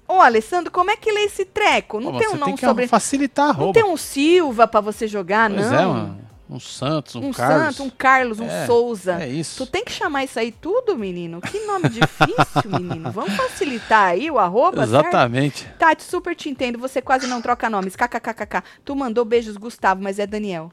[0.06, 1.98] Ô, Alessandro, como é que lê esse treco?
[1.98, 2.86] Não Ó, tem um não tem que sobre...
[2.86, 3.80] facilitar a Não roupa.
[3.80, 5.78] tem um Silva pra você jogar, Pois não?
[5.80, 6.27] é, mano.
[6.50, 7.76] Um Santos, um, Um Carlos.
[7.76, 9.22] Santo, um Carlos, um É, Souza.
[9.22, 9.64] É isso.
[9.64, 11.42] Tu tem que chamar isso aí tudo, menino?
[11.42, 13.12] Que nome difícil, menino.
[13.12, 15.08] Vamos facilitar aí o arroba, certo?
[15.08, 15.68] Exatamente.
[15.78, 16.78] Tati, super te entendo.
[16.78, 17.94] Você quase não troca nomes.
[17.94, 18.62] KKKKK.
[18.82, 20.72] Tu mandou beijos, Gustavo, mas é Daniel.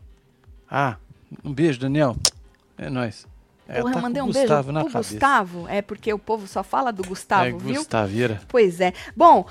[0.72, 0.96] Ah,
[1.44, 2.16] um beijo, Daniel.
[2.78, 3.28] É nóis.
[3.68, 4.94] É, Porra, tá eu mandei um beijo Gustavo na pro.
[4.94, 5.68] Gustavo.
[5.68, 7.76] É porque o povo só fala do Gustavo, é, viu?
[7.76, 8.42] Gustaveira.
[8.48, 8.94] Pois é.
[9.16, 9.46] Bom,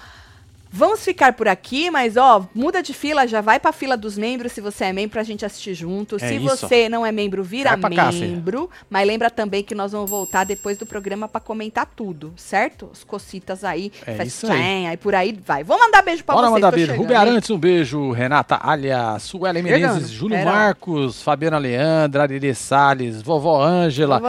[0.75, 4.53] vamos ficar por aqui, mas ó, muda de fila, já vai pra fila dos membros
[4.53, 6.16] se você é membro pra gente assistir junto.
[6.16, 6.45] É se isso.
[6.66, 8.27] você não é membro, vira cá, filha.
[8.27, 8.68] membro.
[8.91, 12.89] mas lembra também que nós vamos voltar depois do programa pra comentar tudo, certo?
[12.93, 14.53] As cocitas aí, É isso aí.
[14.57, 15.62] festinha, aí por aí vai.
[15.62, 16.55] Vou mandar beijo pra Bora vocês.
[16.55, 16.91] mandar tô beijo.
[16.93, 17.16] chegando, Rubem?
[17.16, 18.11] Arantes, um beijo.
[18.11, 19.62] Renata Alha, Suelen.
[19.62, 20.51] Menezes, Júlio Pera.
[20.51, 24.20] Marcos, Fabiana Leandra, Arirê Salles, Vovó Ângela.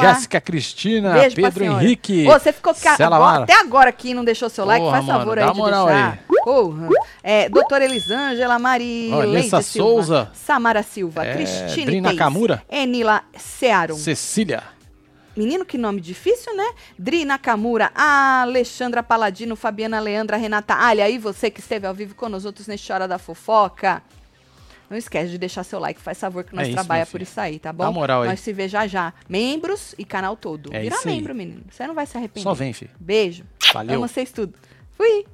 [0.00, 1.64] Jéssica Cristina, Beijo Pedro.
[1.64, 2.26] Henrique.
[2.28, 5.06] Ô, você ficou ca- agora- até agora aqui e não deixou seu like, Porra, faz
[5.06, 5.89] favor mano, aí de moral deixar.
[5.90, 6.18] Aí.
[6.44, 6.88] Porra.
[7.22, 10.30] É, doutora Elisângela, Mari Ó, Elissa Leite Silva, Souza.
[10.34, 12.62] Samara Silva, É, Cristine Dri Teis, Nakamura.
[12.70, 13.96] Enila Searon.
[13.96, 14.62] Cecília.
[15.36, 16.66] Menino, que nome difícil, né?
[16.98, 22.28] Dri Nakamura, Alexandra Paladino, Fabiana Leandra, Renata Alha, e você que esteve ao vivo com
[22.28, 24.02] nós outros neste Hora da Fofoca.
[24.90, 27.60] Não esquece de deixar seu like, faz favor que nós É trabalha por isso aí,
[27.60, 27.84] tá bom?
[27.84, 28.28] Dá moral aí.
[28.30, 29.14] Nós se vê já já.
[29.28, 30.74] Membros e canal todo.
[30.74, 31.62] É Vira membro, menino.
[31.70, 32.42] Você não vai se arrepender.
[32.42, 32.90] Só vem, filho.
[32.98, 33.44] Beijo.
[33.72, 33.94] Valeu.
[33.94, 34.52] Amo vocês tudo.
[34.96, 35.24] Fui.